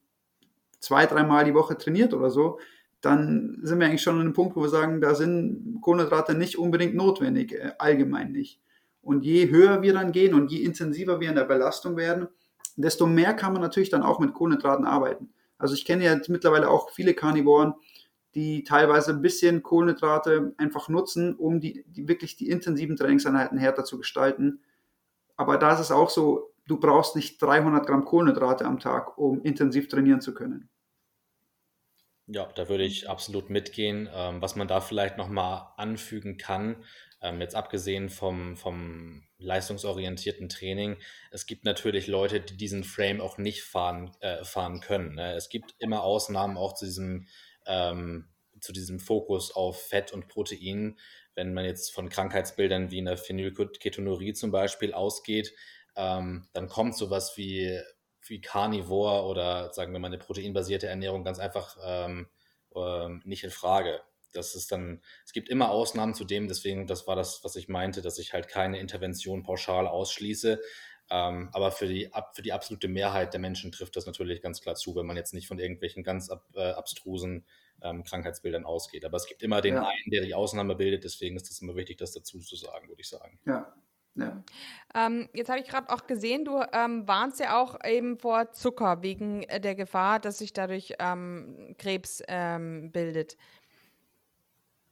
[0.80, 2.60] zwei, dreimal die Woche trainiert oder so,
[3.02, 6.58] dann sind wir eigentlich schon an einem Punkt, wo wir sagen, da sind Kohlenhydrate nicht
[6.58, 8.62] unbedingt notwendig, äh, allgemein nicht.
[9.02, 12.30] Und je höher wir dann gehen und je intensiver wir in der Belastung werden,
[12.78, 15.30] desto mehr kann man natürlich dann auch mit Kohlenhydraten arbeiten.
[15.58, 17.74] Also ich kenne ja jetzt mittlerweile auch viele Karnivoren,
[18.34, 23.84] die teilweise ein bisschen Kohlenhydrate einfach nutzen, um die, die wirklich die intensiven Trainingseinheiten härter
[23.84, 24.62] zu gestalten.
[25.36, 29.42] Aber da ist es auch so, du brauchst nicht 300 Gramm Kohlenhydrate am Tag, um
[29.42, 30.70] intensiv trainieren zu können.
[32.30, 34.10] Ja, da würde ich absolut mitgehen.
[34.14, 36.84] Ähm, was man da vielleicht nochmal anfügen kann,
[37.22, 40.98] ähm, jetzt abgesehen vom, vom leistungsorientierten Training,
[41.32, 45.16] es gibt natürlich Leute, die diesen Frame auch nicht fahren, äh, fahren können.
[45.16, 45.36] Ne?
[45.36, 47.28] Es gibt immer Ausnahmen auch zu diesem,
[47.66, 48.28] ähm,
[48.60, 51.00] zu diesem Fokus auf Fett und Protein.
[51.34, 55.54] Wenn man jetzt von Krankheitsbildern wie einer Phenylketonurie zum Beispiel ausgeht,
[55.98, 57.82] ähm, dann kommt sowas wie
[58.30, 62.28] wie Carnivore oder sagen wir mal eine proteinbasierte Ernährung ganz einfach ähm,
[62.76, 64.02] ähm, nicht in Frage.
[64.34, 67.70] Das ist dann, es gibt immer Ausnahmen zu dem, deswegen, das war das, was ich
[67.70, 70.62] meinte, dass ich halt keine Intervention pauschal ausschließe.
[71.10, 74.62] Ähm, aber für die, ab, für die absolute Mehrheit der Menschen trifft das natürlich ganz
[74.62, 77.48] klar zu, wenn man jetzt nicht von irgendwelchen ganz ab, äh, abstrusen
[77.82, 79.06] ähm, Krankheitsbildern ausgeht.
[79.06, 79.82] Aber es gibt immer den Ja.
[79.82, 83.02] einen, der die Ausnahme bildet, deswegen ist es immer wichtig, das dazu zu sagen, würde
[83.02, 83.40] ich sagen.
[83.46, 83.77] Ja,
[84.18, 84.44] Ja.
[84.96, 89.04] Ähm, jetzt habe ich gerade auch gesehen, du ähm, warnst ja auch eben vor Zucker
[89.04, 93.38] wegen äh, der Gefahr, dass sich dadurch ähm, Krebs ähm, bildet.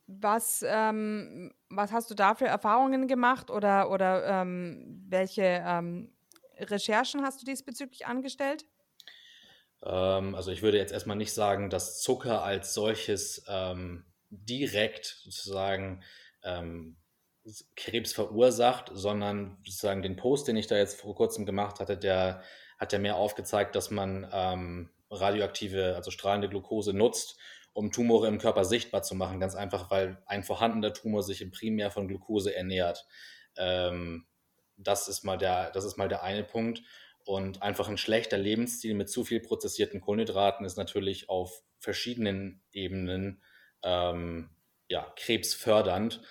[0.07, 5.63] Was, ähm, was hast du da für Erfahrungen gemacht oder, oder ähm, welche
[6.59, 8.65] Recherchen hast du diesbezüglich angestellt?
[9.81, 13.45] also ich würde jetzt erstmal nicht sagen, dass Zucker als solches
[14.29, 16.01] direkt sozusagen
[17.75, 22.41] Krebs verursacht, sondern sozusagen den Post, den ich da jetzt vor kurzem gemacht hatte, der
[22.77, 27.37] hat ja mehr aufgezeigt, dass man ähm, radioaktive, also strahlende Glucose nutzt,
[27.73, 29.39] um Tumore im Körper sichtbar zu machen.
[29.39, 33.05] Ganz einfach, weil ein vorhandener Tumor sich im Primär von Glucose ernährt.
[33.57, 34.25] Ähm,
[34.77, 36.81] das, ist mal der, das ist mal der eine Punkt.
[37.25, 43.41] Und einfach ein schlechter Lebensstil mit zu viel prozessierten Kohlenhydraten ist natürlich auf verschiedenen Ebenen
[43.83, 44.51] ähm,
[44.87, 46.21] ja, krebsfördernd.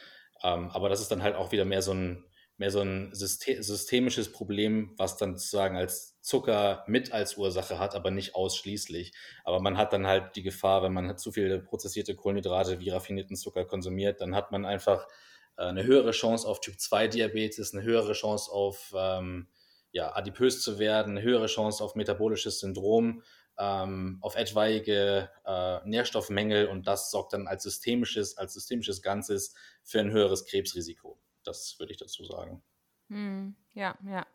[0.44, 2.24] Ähm, aber das ist dann halt auch wieder mehr so ein,
[2.56, 8.10] mehr so ein systemisches Problem, was dann sozusagen als Zucker mit als Ursache hat, aber
[8.10, 9.12] nicht ausschließlich.
[9.42, 13.36] Aber man hat dann halt die Gefahr, wenn man zu viele prozessierte Kohlenhydrate wie raffinierten
[13.36, 15.08] Zucker konsumiert, dann hat man einfach
[15.56, 19.48] äh, eine höhere Chance auf Typ 2 Diabetes, eine höhere Chance auf ähm,
[19.92, 23.22] ja, adipös zu werden, eine höhere Chance auf metabolisches Syndrom
[23.58, 30.00] ähm, auf etwaige äh, Nährstoffmängel und das sorgt dann als systemisches, als systemisches Ganzes für
[30.00, 31.20] ein höheres Krebsrisiko.
[31.44, 32.62] Das würde ich dazu sagen.
[33.10, 34.26] Hm, ja, ja.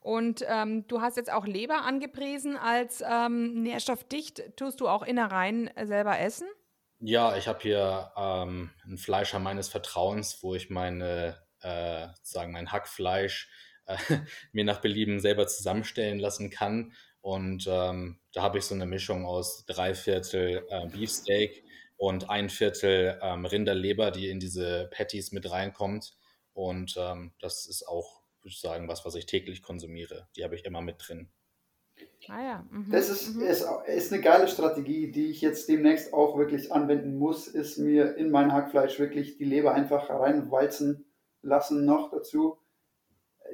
[0.00, 4.56] Und ähm, du hast jetzt auch Leber angepriesen als ähm, nährstoffdicht.
[4.56, 6.46] Tust du auch Innereien selber essen?
[7.00, 12.72] Ja, ich habe hier ähm, einen Fleischer meines Vertrauens, wo ich meine, äh, sagen mein
[12.72, 13.48] Hackfleisch
[13.86, 13.96] äh,
[14.52, 19.26] mir nach Belieben selber zusammenstellen lassen kann und ähm, da habe ich so eine Mischung
[19.26, 21.64] aus drei Viertel äh, Beefsteak
[21.96, 26.16] und ein Viertel ähm, Rinderleber, die in diese Patties mit reinkommt.
[26.54, 30.28] Und ähm, das ist auch, würde ich sagen, was, was ich täglich konsumiere.
[30.34, 31.28] Die habe ich immer mit drin.
[32.28, 32.66] Ah ja.
[32.70, 32.90] Mhm.
[32.90, 33.42] Das ist, mhm.
[33.42, 38.16] ist, ist eine geile Strategie, die ich jetzt demnächst auch wirklich anwenden muss, ist mir
[38.16, 41.04] in mein Hackfleisch wirklich die Leber einfach reinwalzen
[41.42, 42.58] lassen noch dazu.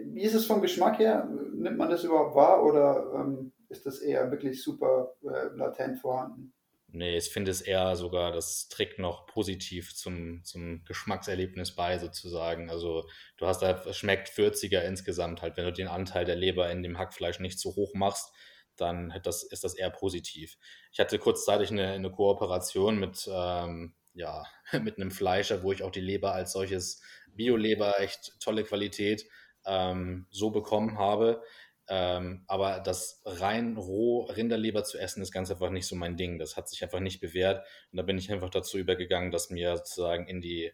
[0.04, 1.28] Wie ist es vom Geschmack her?
[1.54, 6.52] Nimmt man das überhaupt wahr oder ähm, ist das eher wirklich super äh, latent vorhanden.
[6.88, 12.70] Nee, ich finde es eher sogar, das trägt noch positiv zum, zum Geschmackserlebnis bei, sozusagen.
[12.70, 13.06] Also
[13.36, 15.56] du hast da, es schmeckt würziger insgesamt halt.
[15.56, 18.32] Wenn du den Anteil der Leber in dem Hackfleisch nicht so hoch machst,
[18.76, 20.56] dann das, ist das eher positiv.
[20.92, 24.44] Ich hatte kurzzeitig eine, eine Kooperation mit, ähm, ja,
[24.80, 27.02] mit einem Fleischer, wo ich auch die Leber als solches
[27.34, 29.26] Bio-Leber, echt tolle Qualität,
[29.66, 31.42] ähm, so bekommen habe.
[31.88, 36.38] Ähm, aber das rein roh Rinderleber zu essen ist ganz einfach nicht so mein Ding.
[36.38, 37.64] Das hat sich einfach nicht bewährt.
[37.92, 40.72] Und da bin ich einfach dazu übergegangen, das mir sozusagen in die,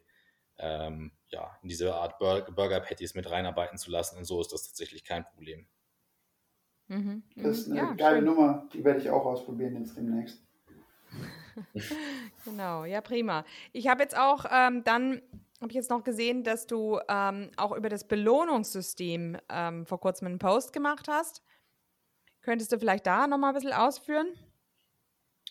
[0.58, 4.16] ähm, ja, in diese Art Burger Patties mit reinarbeiten zu lassen.
[4.16, 5.66] Und so ist das tatsächlich kein Problem.
[6.88, 7.78] Mhm, das ist mhm.
[7.78, 8.24] eine ja, geile schön.
[8.24, 8.68] Nummer.
[8.72, 10.42] Die werde ich auch ausprobieren jetzt demnächst.
[12.44, 13.44] genau, ja, prima.
[13.72, 15.20] Ich habe jetzt auch ähm, dann
[15.62, 20.26] habe ich jetzt noch gesehen, dass du ähm, auch über das Belohnungssystem ähm, vor kurzem
[20.26, 21.40] einen Post gemacht hast.
[22.42, 24.26] Könntest du vielleicht da nochmal ein bisschen ausführen?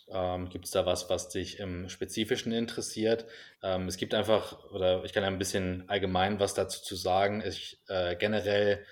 [0.09, 3.25] Ähm, gibt es da was, was dich im Spezifischen interessiert?
[3.63, 7.41] Ähm, es gibt einfach, oder ich kann ein bisschen allgemein was dazu zu sagen.
[7.47, 8.85] Ich äh, generell,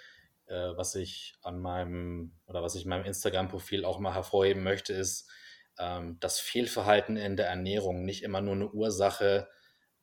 [0.46, 4.94] äh, was ich an meinem oder was ich in meinem Instagram-Profil auch mal hervorheben möchte,
[4.94, 5.30] ist,
[5.78, 9.50] ähm, dass Fehlverhalten in der Ernährung nicht immer nur eine Ursache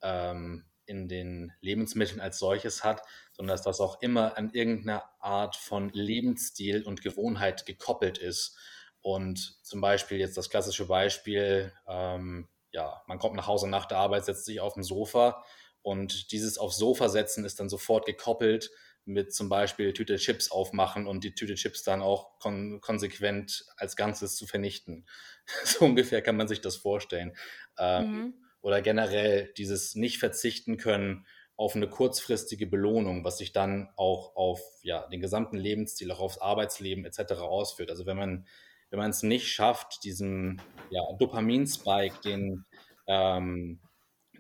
[0.03, 5.57] ähm, in den Lebensmitteln als solches hat, sondern dass das auch immer an irgendeiner Art
[5.57, 8.57] von Lebensstil und Gewohnheit gekoppelt ist.
[9.03, 13.99] Und zum Beispiel jetzt das klassische Beispiel, ähm, ja, man kommt nach Hause nach der
[13.99, 15.45] Arbeit, setzt sich auf dem Sofa
[15.83, 18.71] und dieses aufs Sofa setzen ist dann sofort gekoppelt
[19.05, 23.95] mit zum Beispiel Tüte Chips aufmachen und die Tüte Chips dann auch kon konsequent als
[23.95, 25.07] Ganzes zu vernichten.
[25.65, 27.37] so ungefähr kann man sich das vorstellen.
[27.79, 31.25] Ähm, mhm oder generell dieses nicht verzichten können
[31.57, 36.39] auf eine kurzfristige Belohnung, was sich dann auch auf ja, den gesamten Lebensstil, auch aufs
[36.39, 37.35] Arbeitsleben etc.
[37.35, 37.91] ausführt.
[37.91, 38.47] Also wenn man
[38.91, 40.61] wenn man es nicht schafft, diesen
[40.91, 42.65] ja, Dopaminspike, den,
[43.07, 43.81] ähm,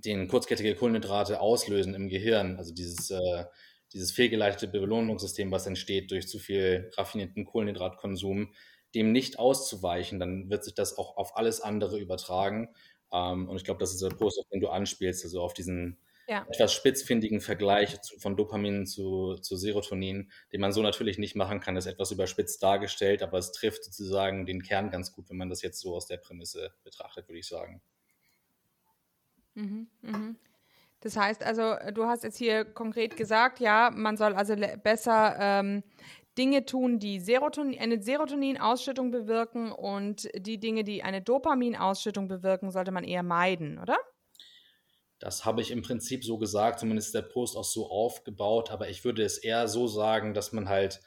[0.05, 3.45] den kurzkettige Kohlenhydrate auslösen im Gehirn, also dieses, äh,
[3.93, 8.55] dieses fehlgeleitete Belohnungssystem, was entsteht durch zu viel raffinierten Kohlenhydratkonsum,
[8.95, 12.69] dem nicht auszuweichen, dann wird sich das auch auf alles andere übertragen
[13.17, 15.97] ähm, und ich glaube, das ist der Post, auf den du anspielst, also auf diesen
[16.29, 16.45] ja.
[16.51, 21.61] etwas spitzfindigen Vergleich zu, von Dopamin zu, zu Serotonin, den man so natürlich nicht machen
[21.61, 25.49] kann, ist etwas überspitzt dargestellt, aber es trifft sozusagen den Kern ganz gut, wenn man
[25.49, 27.81] das jetzt so aus der Prämisse betrachtet, würde ich sagen.
[29.55, 30.37] Mhm, mhm.
[31.01, 35.83] Das heißt also, du hast jetzt hier konkret gesagt, ja, man soll also besser ähm,
[36.39, 42.93] Dinge tun, die Serotonin, eine Serotoninausschüttung bewirken und die Dinge, die eine Dopaminausschüttung bewirken, sollte
[42.93, 43.97] man eher meiden, oder?
[45.19, 49.05] Das habe ich im Prinzip so gesagt, zumindest der Post auch so aufgebaut, aber ich
[49.05, 51.01] würde es eher so sagen, dass man halt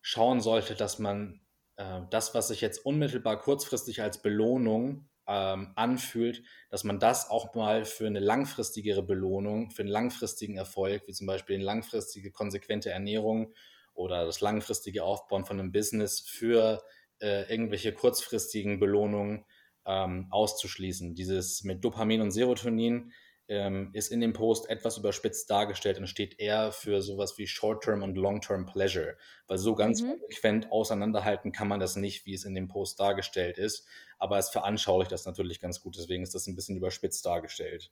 [0.00, 1.42] schauen sollte, dass man
[1.76, 7.54] äh, das, was sich jetzt unmittelbar kurzfristig als Belohnung ähm, anfühlt, dass man das auch
[7.54, 12.90] mal für eine langfristigere Belohnung, für einen langfristigen Erfolg, wie zum Beispiel eine langfristige konsequente
[12.90, 13.52] Ernährung
[14.00, 16.82] oder das langfristige Aufbauen von einem Business für
[17.20, 19.44] äh, irgendwelche kurzfristigen Belohnungen
[19.86, 21.14] ähm, auszuschließen.
[21.14, 23.12] Dieses mit Dopamin und Serotonin
[23.48, 28.02] ähm, ist in dem Post etwas überspitzt dargestellt und steht eher für sowas wie Short-Term
[28.02, 29.16] und Long-Term Pleasure,
[29.48, 30.10] weil so ganz mhm.
[30.20, 33.86] konsequent auseinanderhalten kann man das nicht, wie es in dem Post dargestellt ist,
[34.18, 37.90] aber es veranschaulicht das natürlich ganz gut, deswegen ist das ein bisschen überspitzt dargestellt.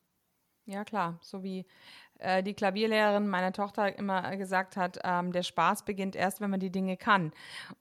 [0.68, 1.18] Ja, klar.
[1.22, 1.66] So wie
[2.18, 6.60] äh, die Klavierlehrerin meiner Tochter immer gesagt hat, ähm, der Spaß beginnt erst, wenn man
[6.60, 7.32] die Dinge kann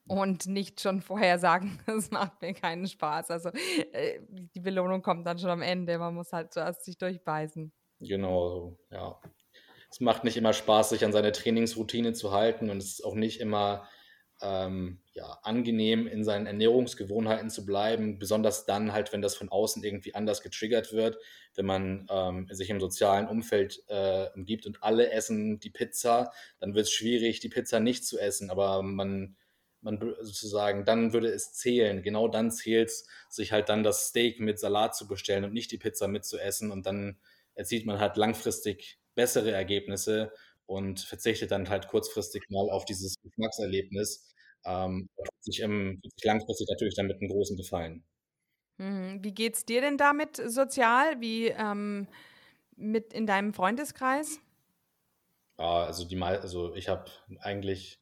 [0.06, 3.30] und nicht schon vorher sagen, es macht mir keinen Spaß.
[3.30, 3.50] Also
[3.92, 4.20] äh,
[4.54, 5.98] die Belohnung kommt dann schon am Ende.
[5.98, 7.72] Man muss halt zuerst sich durchbeißen.
[8.00, 9.20] Genau, ja.
[9.90, 13.14] Es macht nicht immer Spaß, sich an seine Trainingsroutine zu halten und es ist auch
[13.14, 13.88] nicht immer
[14.40, 19.82] ähm, ja, angenehm in seinen Ernährungsgewohnheiten zu bleiben, besonders dann halt, wenn das von außen
[19.82, 21.18] irgendwie anders getriggert wird,
[21.54, 26.74] wenn man ähm, sich im sozialen Umfeld äh, umgibt und alle essen die Pizza, dann
[26.74, 29.36] wird es schwierig, die Pizza nicht zu essen, aber man,
[29.80, 34.40] man sozusagen, dann würde es zählen, genau dann zählt es, sich halt dann das Steak
[34.40, 36.70] mit Salat zu bestellen und nicht die Pizza mitzuessen.
[36.70, 37.18] Und dann
[37.54, 40.32] erzielt man halt langfristig bessere Ergebnisse
[40.68, 44.28] und verzichtet dann halt kurzfristig mal auf dieses Geschmackserlebnis.
[44.66, 48.04] Ähm, tut sich, im, tut sich langfristig natürlich damit einen großen Gefallen.
[48.76, 49.24] Mhm.
[49.24, 51.20] Wie geht's dir denn damit sozial?
[51.20, 52.06] Wie ähm,
[52.76, 54.40] mit in deinem Freundeskreis?
[55.58, 57.10] Ja, also die also ich habe
[57.40, 57.98] eigentlich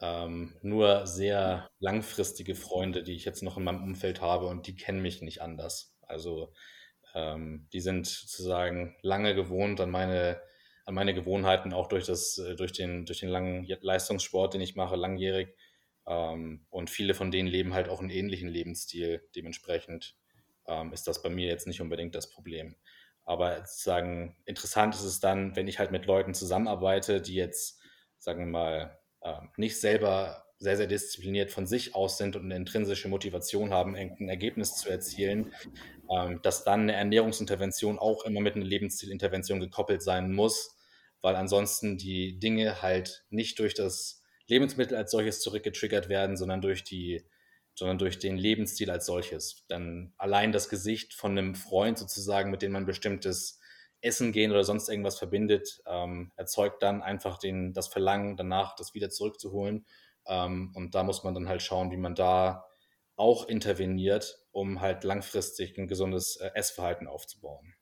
[0.00, 4.76] ähm, nur sehr langfristige Freunde, die ich jetzt noch in meinem Umfeld habe und die
[4.76, 5.96] kennen mich nicht anders.
[6.02, 6.52] Also
[7.14, 10.40] ähm, die sind sozusagen lange gewohnt an meine
[10.86, 14.76] an meine Gewohnheiten, auch durch, das, äh, durch, den, durch den langen Leistungssport, den ich
[14.76, 15.54] mache, langjährig.
[16.06, 19.28] Ähm, und viele von denen leben halt auch einen ähnlichen Lebensstil.
[19.34, 20.16] Dementsprechend
[20.66, 22.76] ähm, ist das bei mir jetzt nicht unbedingt das Problem.
[23.24, 27.80] Aber sozusagen interessant ist es dann, wenn ich halt mit Leuten zusammenarbeite, die jetzt,
[28.18, 32.56] sagen wir mal, äh, nicht selber sehr, sehr diszipliniert von sich aus sind und eine
[32.56, 35.52] intrinsische Motivation haben, irgendein Ergebnis zu erzielen,
[36.10, 40.75] ähm, dass dann eine Ernährungsintervention auch immer mit einer Lebensstilintervention gekoppelt sein muss,
[41.26, 46.84] weil ansonsten die Dinge halt nicht durch das Lebensmittel als solches zurückgetriggert werden, sondern durch
[46.84, 47.26] die
[47.74, 49.64] sondern durch den Lebensstil als solches.
[49.66, 53.58] Dann allein das Gesicht von einem Freund sozusagen, mit dem man bestimmtes
[54.00, 58.94] Essen gehen oder sonst irgendwas verbindet, ähm, erzeugt dann einfach den, das Verlangen danach, das
[58.94, 59.84] wieder zurückzuholen.
[60.28, 62.64] Ähm, und da muss man dann halt schauen, wie man da
[63.16, 67.74] auch interveniert, um halt langfristig ein gesundes äh, Essverhalten aufzubauen.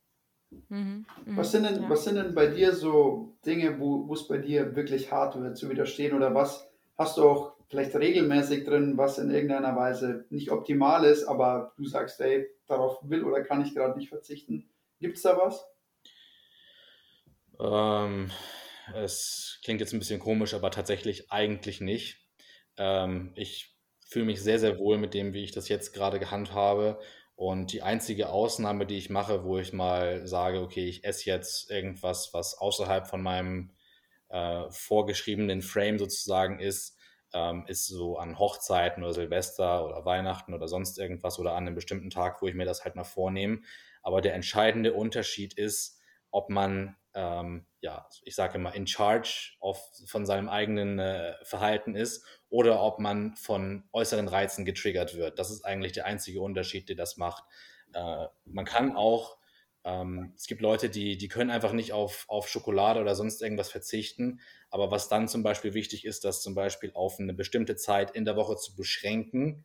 [0.69, 1.91] Mhm, mhm, was, sind denn, ja.
[1.91, 5.71] was sind denn bei dir so Dinge, wo es bei dir wirklich hart wird zu
[5.71, 11.05] widerstehen oder was hast du auch vielleicht regelmäßig drin, was in irgendeiner Weise nicht optimal
[11.05, 14.69] ist, aber du sagst, ey, darauf will oder kann ich gerade nicht verzichten.
[15.01, 15.67] Gibt es da was?
[17.61, 18.31] Ähm,
[18.95, 22.21] es klingt jetzt ein bisschen komisch, aber tatsächlich eigentlich nicht.
[22.77, 23.75] Ähm, ich
[24.09, 27.01] fühle mich sehr, sehr wohl mit dem, wie ich das jetzt gerade gehandhabe
[27.37, 31.71] und die einzige Ausnahme, die ich mache, wo ich mal sage, okay, ich esse jetzt
[31.71, 33.73] irgendwas, was außerhalb von meinem
[34.29, 36.97] äh, vorgeschriebenen Frame sozusagen ist,
[37.33, 41.75] ähm, ist so an Hochzeiten oder Silvester oder Weihnachten oder sonst irgendwas oder an einem
[41.75, 43.61] bestimmten Tag, wo ich mir das halt mal vornehme.
[44.03, 49.81] Aber der entscheidende Unterschied ist, ob man, ähm, ja, ich sage immer, in charge of,
[50.07, 55.39] von seinem eigenen äh, Verhalten ist oder ob man von äußeren Reizen getriggert wird.
[55.39, 57.45] Das ist eigentlich der einzige Unterschied, der das macht.
[57.93, 59.39] Äh, man kann auch,
[59.85, 63.71] ähm, es gibt Leute, die, die können einfach nicht auf, auf Schokolade oder sonst irgendwas
[63.71, 64.41] verzichten.
[64.71, 68.25] Aber was dann zum Beispiel wichtig ist, das zum Beispiel auf eine bestimmte Zeit in
[68.25, 69.65] der Woche zu beschränken.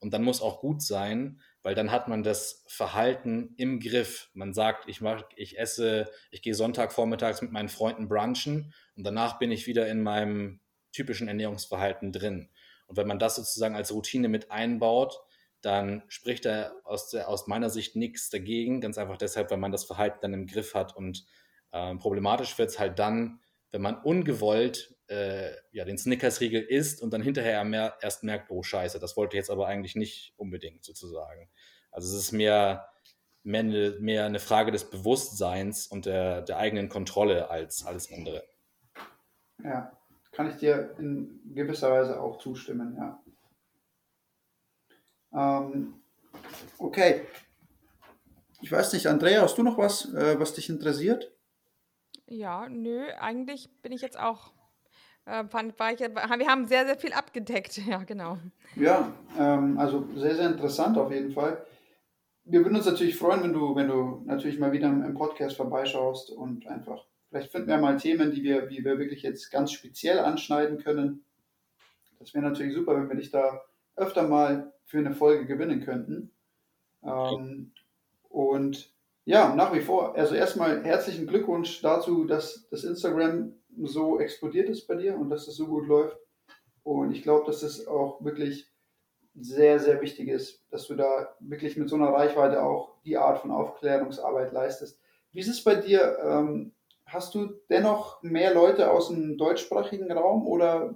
[0.00, 4.30] Und dann muss auch gut sein, weil dann hat man das Verhalten im Griff.
[4.32, 9.04] Man sagt, ich mach, ich esse, ich gehe Sonntag vormittags mit meinen Freunden brunchen und
[9.04, 10.60] danach bin ich wieder in meinem
[10.92, 12.48] typischen Ernährungsverhalten drin.
[12.86, 15.20] Und wenn man das sozusagen als Routine mit einbaut,
[15.62, 18.80] dann spricht da aus, der, aus meiner Sicht nichts dagegen.
[18.80, 20.96] Ganz einfach deshalb, weil man das Verhalten dann im Griff hat.
[20.96, 21.24] Und
[21.72, 23.40] äh, problematisch wird es halt dann,
[23.70, 28.62] wenn man ungewollt äh, ja, den Snickers-Riegel isst und dann hinterher mehr, erst merkt, oh
[28.62, 31.48] scheiße, das wollte ich jetzt aber eigentlich nicht unbedingt sozusagen.
[31.90, 32.88] Also es ist mehr,
[33.42, 38.44] mehr eine, mehr eine Frage des Bewusstseins und der, der eigenen Kontrolle als alles andere.
[39.62, 39.92] Ja,
[40.32, 43.22] kann ich dir in gewisser Weise auch zustimmen, ja.
[45.32, 45.94] Ähm,
[46.78, 47.26] okay.
[48.62, 51.32] Ich weiß nicht, Andrea, hast du noch was, äh, was dich interessiert?
[52.26, 54.52] Ja, nö, eigentlich bin ich jetzt auch,
[55.30, 58.38] äh, fand, war ich, wir haben sehr, sehr viel abgedeckt, ja, genau.
[58.76, 61.64] Ja, ähm, also sehr, sehr interessant auf jeden Fall.
[62.44, 66.30] Wir würden uns natürlich freuen, wenn du, wenn du natürlich mal wieder im Podcast vorbeischaust
[66.30, 70.18] und einfach, vielleicht finden wir mal Themen, die wir, die wir wirklich jetzt ganz speziell
[70.18, 71.24] anschneiden können.
[72.18, 73.60] Das wäre natürlich super, wenn wir dich da
[73.94, 76.32] öfter mal für eine Folge gewinnen könnten.
[77.04, 77.72] Ähm,
[78.28, 78.92] und
[79.24, 83.52] ja, nach wie vor, also erstmal herzlichen Glückwunsch dazu, dass das Instagram
[83.84, 86.18] so explodiert ist bei dir und dass das so gut läuft.
[86.82, 88.70] Und ich glaube, dass das auch wirklich
[89.34, 93.38] sehr, sehr wichtig ist, dass du da wirklich mit so einer Reichweite auch die Art
[93.38, 95.00] von Aufklärungsarbeit leistest.
[95.32, 96.18] Wie ist es bei dir?
[96.22, 96.72] Ähm,
[97.06, 100.94] hast du dennoch mehr Leute aus dem deutschsprachigen Raum oder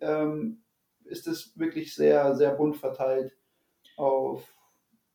[0.00, 0.62] ähm,
[1.04, 3.32] ist es wirklich sehr, sehr bunt verteilt
[3.96, 4.52] auf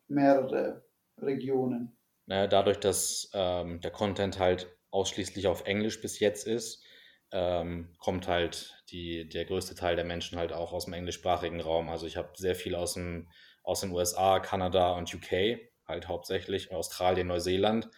[0.07, 0.84] mehrere
[1.18, 1.95] Regionen?
[2.26, 6.84] Naja, dadurch, dass ähm, der Content halt ausschließlich auf Englisch bis jetzt ist,
[7.32, 11.89] ähm, kommt halt die, der größte Teil der Menschen halt auch aus dem englischsprachigen Raum.
[11.89, 13.29] Also ich habe sehr viel aus, dem,
[13.63, 17.89] aus den USA, Kanada und UK, halt hauptsächlich, Australien, Neuseeland.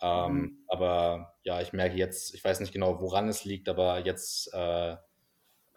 [0.00, 0.64] Ähm, mhm.
[0.68, 4.96] Aber ja, ich merke jetzt, ich weiß nicht genau, woran es liegt, aber jetzt äh,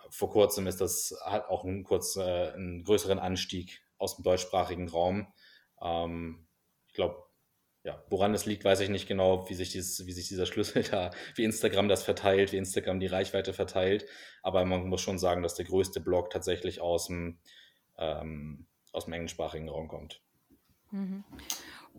[0.10, 4.90] vor kurzem ist das hat auch ein, kurz, äh, einen größeren Anstieg aus dem deutschsprachigen
[4.90, 5.32] Raum.
[5.82, 6.48] Ähm,
[6.88, 7.24] ich glaube,
[7.84, 10.84] ja, woran es liegt, weiß ich nicht genau, wie sich, dieses, wie sich dieser Schlüssel
[10.92, 14.06] da, wie Instagram das verteilt, wie Instagram die Reichweite verteilt.
[14.44, 17.40] Aber man muss schon sagen, dass der größte Blog tatsächlich aus dem,
[17.98, 20.22] ähm, aus dem englischsprachigen Raum kommt.
[20.92, 21.24] Mhm.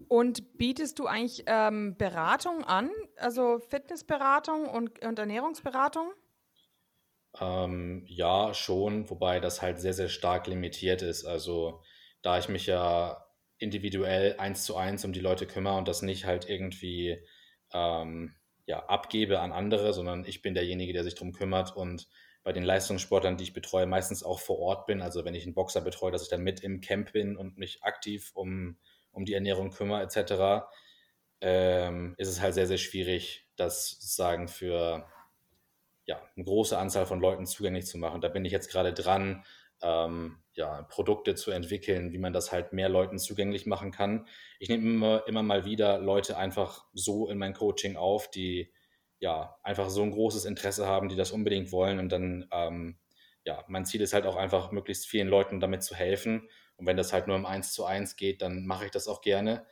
[0.08, 6.12] Und bietest du eigentlich ähm, Beratung an, also Fitnessberatung und, und Ernährungsberatung?
[7.38, 11.24] Ähm, ja, schon, wobei das halt sehr, sehr stark limitiert ist.
[11.24, 11.82] Also
[12.22, 13.24] da ich mich ja
[13.60, 17.22] individuell eins zu eins um die Leute kümmere und das nicht halt irgendwie
[17.72, 18.34] ähm,
[18.66, 22.08] ja, abgebe an andere, sondern ich bin derjenige, der sich darum kümmert und
[22.42, 25.02] bei den Leistungssportlern, die ich betreue, meistens auch vor Ort bin.
[25.02, 27.82] Also wenn ich einen Boxer betreue, dass ich dann mit im Camp bin und mich
[27.82, 28.78] aktiv um,
[29.12, 30.66] um die Ernährung kümmere etc.,
[31.42, 35.06] ähm, ist es halt sehr, sehr schwierig, das sozusagen für
[36.06, 38.20] ja, eine große Anzahl von Leuten zugänglich zu machen.
[38.20, 39.44] Da bin ich jetzt gerade dran,
[39.82, 44.26] ähm, ja, Produkte zu entwickeln, wie man das halt mehr Leuten zugänglich machen kann.
[44.58, 48.72] Ich nehme immer, immer mal wieder Leute einfach so in mein Coaching auf, die
[49.20, 51.98] ja einfach so ein großes Interesse haben, die das unbedingt wollen.
[51.98, 52.98] Und dann, ähm,
[53.44, 56.48] ja, mein Ziel ist halt auch einfach, möglichst vielen Leuten damit zu helfen.
[56.76, 59.20] Und wenn das halt nur im Eins zu eins geht, dann mache ich das auch
[59.20, 59.66] gerne.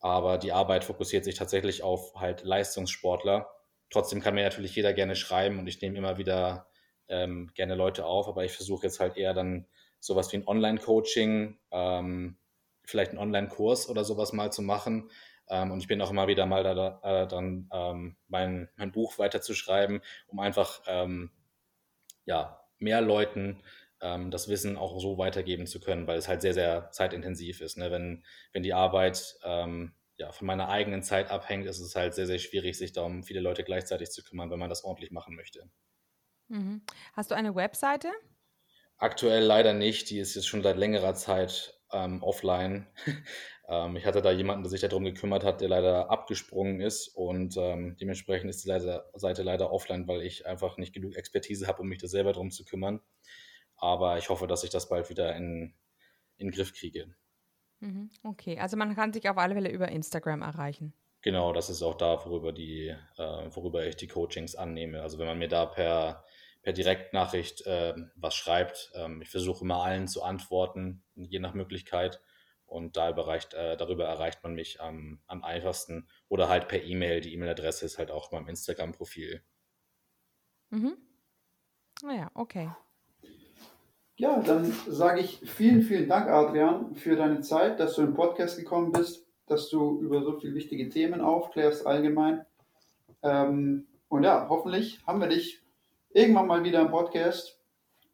[0.00, 3.50] Aber die Arbeit fokussiert sich tatsächlich auf halt Leistungssportler.
[3.90, 6.67] Trotzdem kann mir natürlich jeder gerne schreiben und ich nehme immer wieder
[7.08, 9.66] ähm, gerne Leute auf, aber ich versuche jetzt halt eher dann
[10.00, 12.38] sowas wie ein Online-Coaching, ähm,
[12.84, 15.10] vielleicht einen Online-Kurs oder sowas mal zu machen.
[15.48, 19.18] Ähm, und ich bin auch immer wieder mal da, da, dann ähm, mein, mein Buch
[19.18, 21.30] weiterzuschreiben, um einfach ähm,
[22.24, 23.62] ja, mehr Leuten
[24.00, 27.78] ähm, das Wissen auch so weitergeben zu können, weil es halt sehr, sehr zeitintensiv ist.
[27.78, 27.90] Ne?
[27.90, 29.38] Wenn, wenn die Arbeit
[30.18, 33.22] ja, von meiner eigenen Zeit abhängt, ist es halt sehr, sehr schwierig, sich da um
[33.22, 35.70] viele Leute gleichzeitig zu kümmern, wenn man das ordentlich machen möchte.
[36.48, 36.82] Mhm.
[37.14, 38.10] Hast du eine Webseite?
[38.96, 40.10] Aktuell leider nicht.
[40.10, 42.86] Die ist jetzt schon seit längerer Zeit ähm, offline.
[43.68, 47.56] ähm, ich hatte da jemanden, der sich darum gekümmert hat, der leider abgesprungen ist und
[47.56, 51.88] ähm, dementsprechend ist die Seite leider offline, weil ich einfach nicht genug Expertise habe, um
[51.88, 53.00] mich da selber darum zu kümmern.
[53.76, 55.74] Aber ich hoffe, dass ich das bald wieder in,
[56.36, 57.14] in den Griff kriege.
[57.80, 58.10] Mhm.
[58.24, 60.92] Okay, also man kann sich auf alle Fälle über Instagram erreichen.
[61.22, 65.02] Genau, das ist auch da, worüber, die, äh, worüber ich die Coachings annehme.
[65.02, 66.24] Also wenn man mir da per
[66.62, 68.92] per Direktnachricht äh, was schreibt.
[68.94, 72.20] Ähm, ich versuche immer allen zu antworten, je nach Möglichkeit.
[72.66, 76.06] Und da erreicht, äh, darüber erreicht man mich am, am einfachsten.
[76.28, 77.20] Oder halt per E-Mail.
[77.22, 79.42] Die E-Mail-Adresse ist halt auch beim Instagram-Profil.
[80.70, 80.98] Mhm.
[82.02, 82.70] Naja, okay.
[84.16, 88.58] Ja, dann sage ich vielen, vielen Dank, Adrian, für deine Zeit, dass du im Podcast
[88.58, 92.44] gekommen bist, dass du über so viele wichtige Themen aufklärst allgemein.
[93.22, 95.62] Ähm, und ja, hoffentlich haben wir dich
[96.10, 97.58] irgendwann mal wieder im Podcast.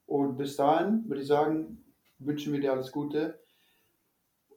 [0.07, 1.85] Und bis dahin würde ich sagen,
[2.19, 3.41] wünschen wir dir alles Gute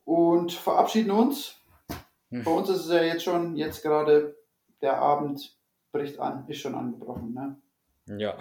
[0.03, 1.55] und verabschieden uns.
[2.29, 2.43] Hm.
[2.43, 4.37] Bei uns ist es ja jetzt schon, jetzt gerade
[4.81, 5.57] der Abend
[5.91, 7.33] bricht an, ist schon angebrochen.
[7.33, 7.61] Ne?
[8.17, 8.37] Ja,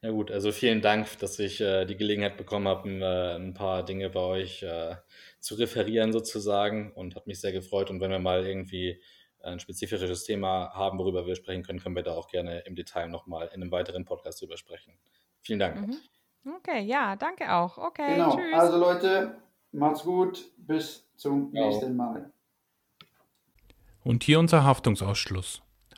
[0.00, 3.84] na gut, also vielen Dank, dass ich äh, die Gelegenheit bekommen habe, äh, ein paar
[3.84, 4.94] Dinge bei euch äh,
[5.40, 7.90] zu referieren sozusagen und hat mich sehr gefreut.
[7.90, 9.02] Und wenn wir mal irgendwie
[9.44, 13.08] ein spezifisches Thema haben, worüber wir sprechen können, können wir da auch gerne im Detail
[13.08, 14.94] nochmal in einem weiteren Podcast drüber sprechen.
[15.40, 15.88] Vielen Dank.
[15.88, 15.96] Mhm.
[16.56, 17.78] Okay, ja, danke auch.
[17.78, 18.34] Okay, Genau.
[18.36, 18.54] tschüss.
[18.54, 19.36] Also Leute,
[19.72, 20.44] macht's gut.
[20.56, 21.68] Bis zum Ciao.
[21.68, 22.32] nächsten Mal.
[24.04, 25.62] Und hier unser Haftungsausschluss.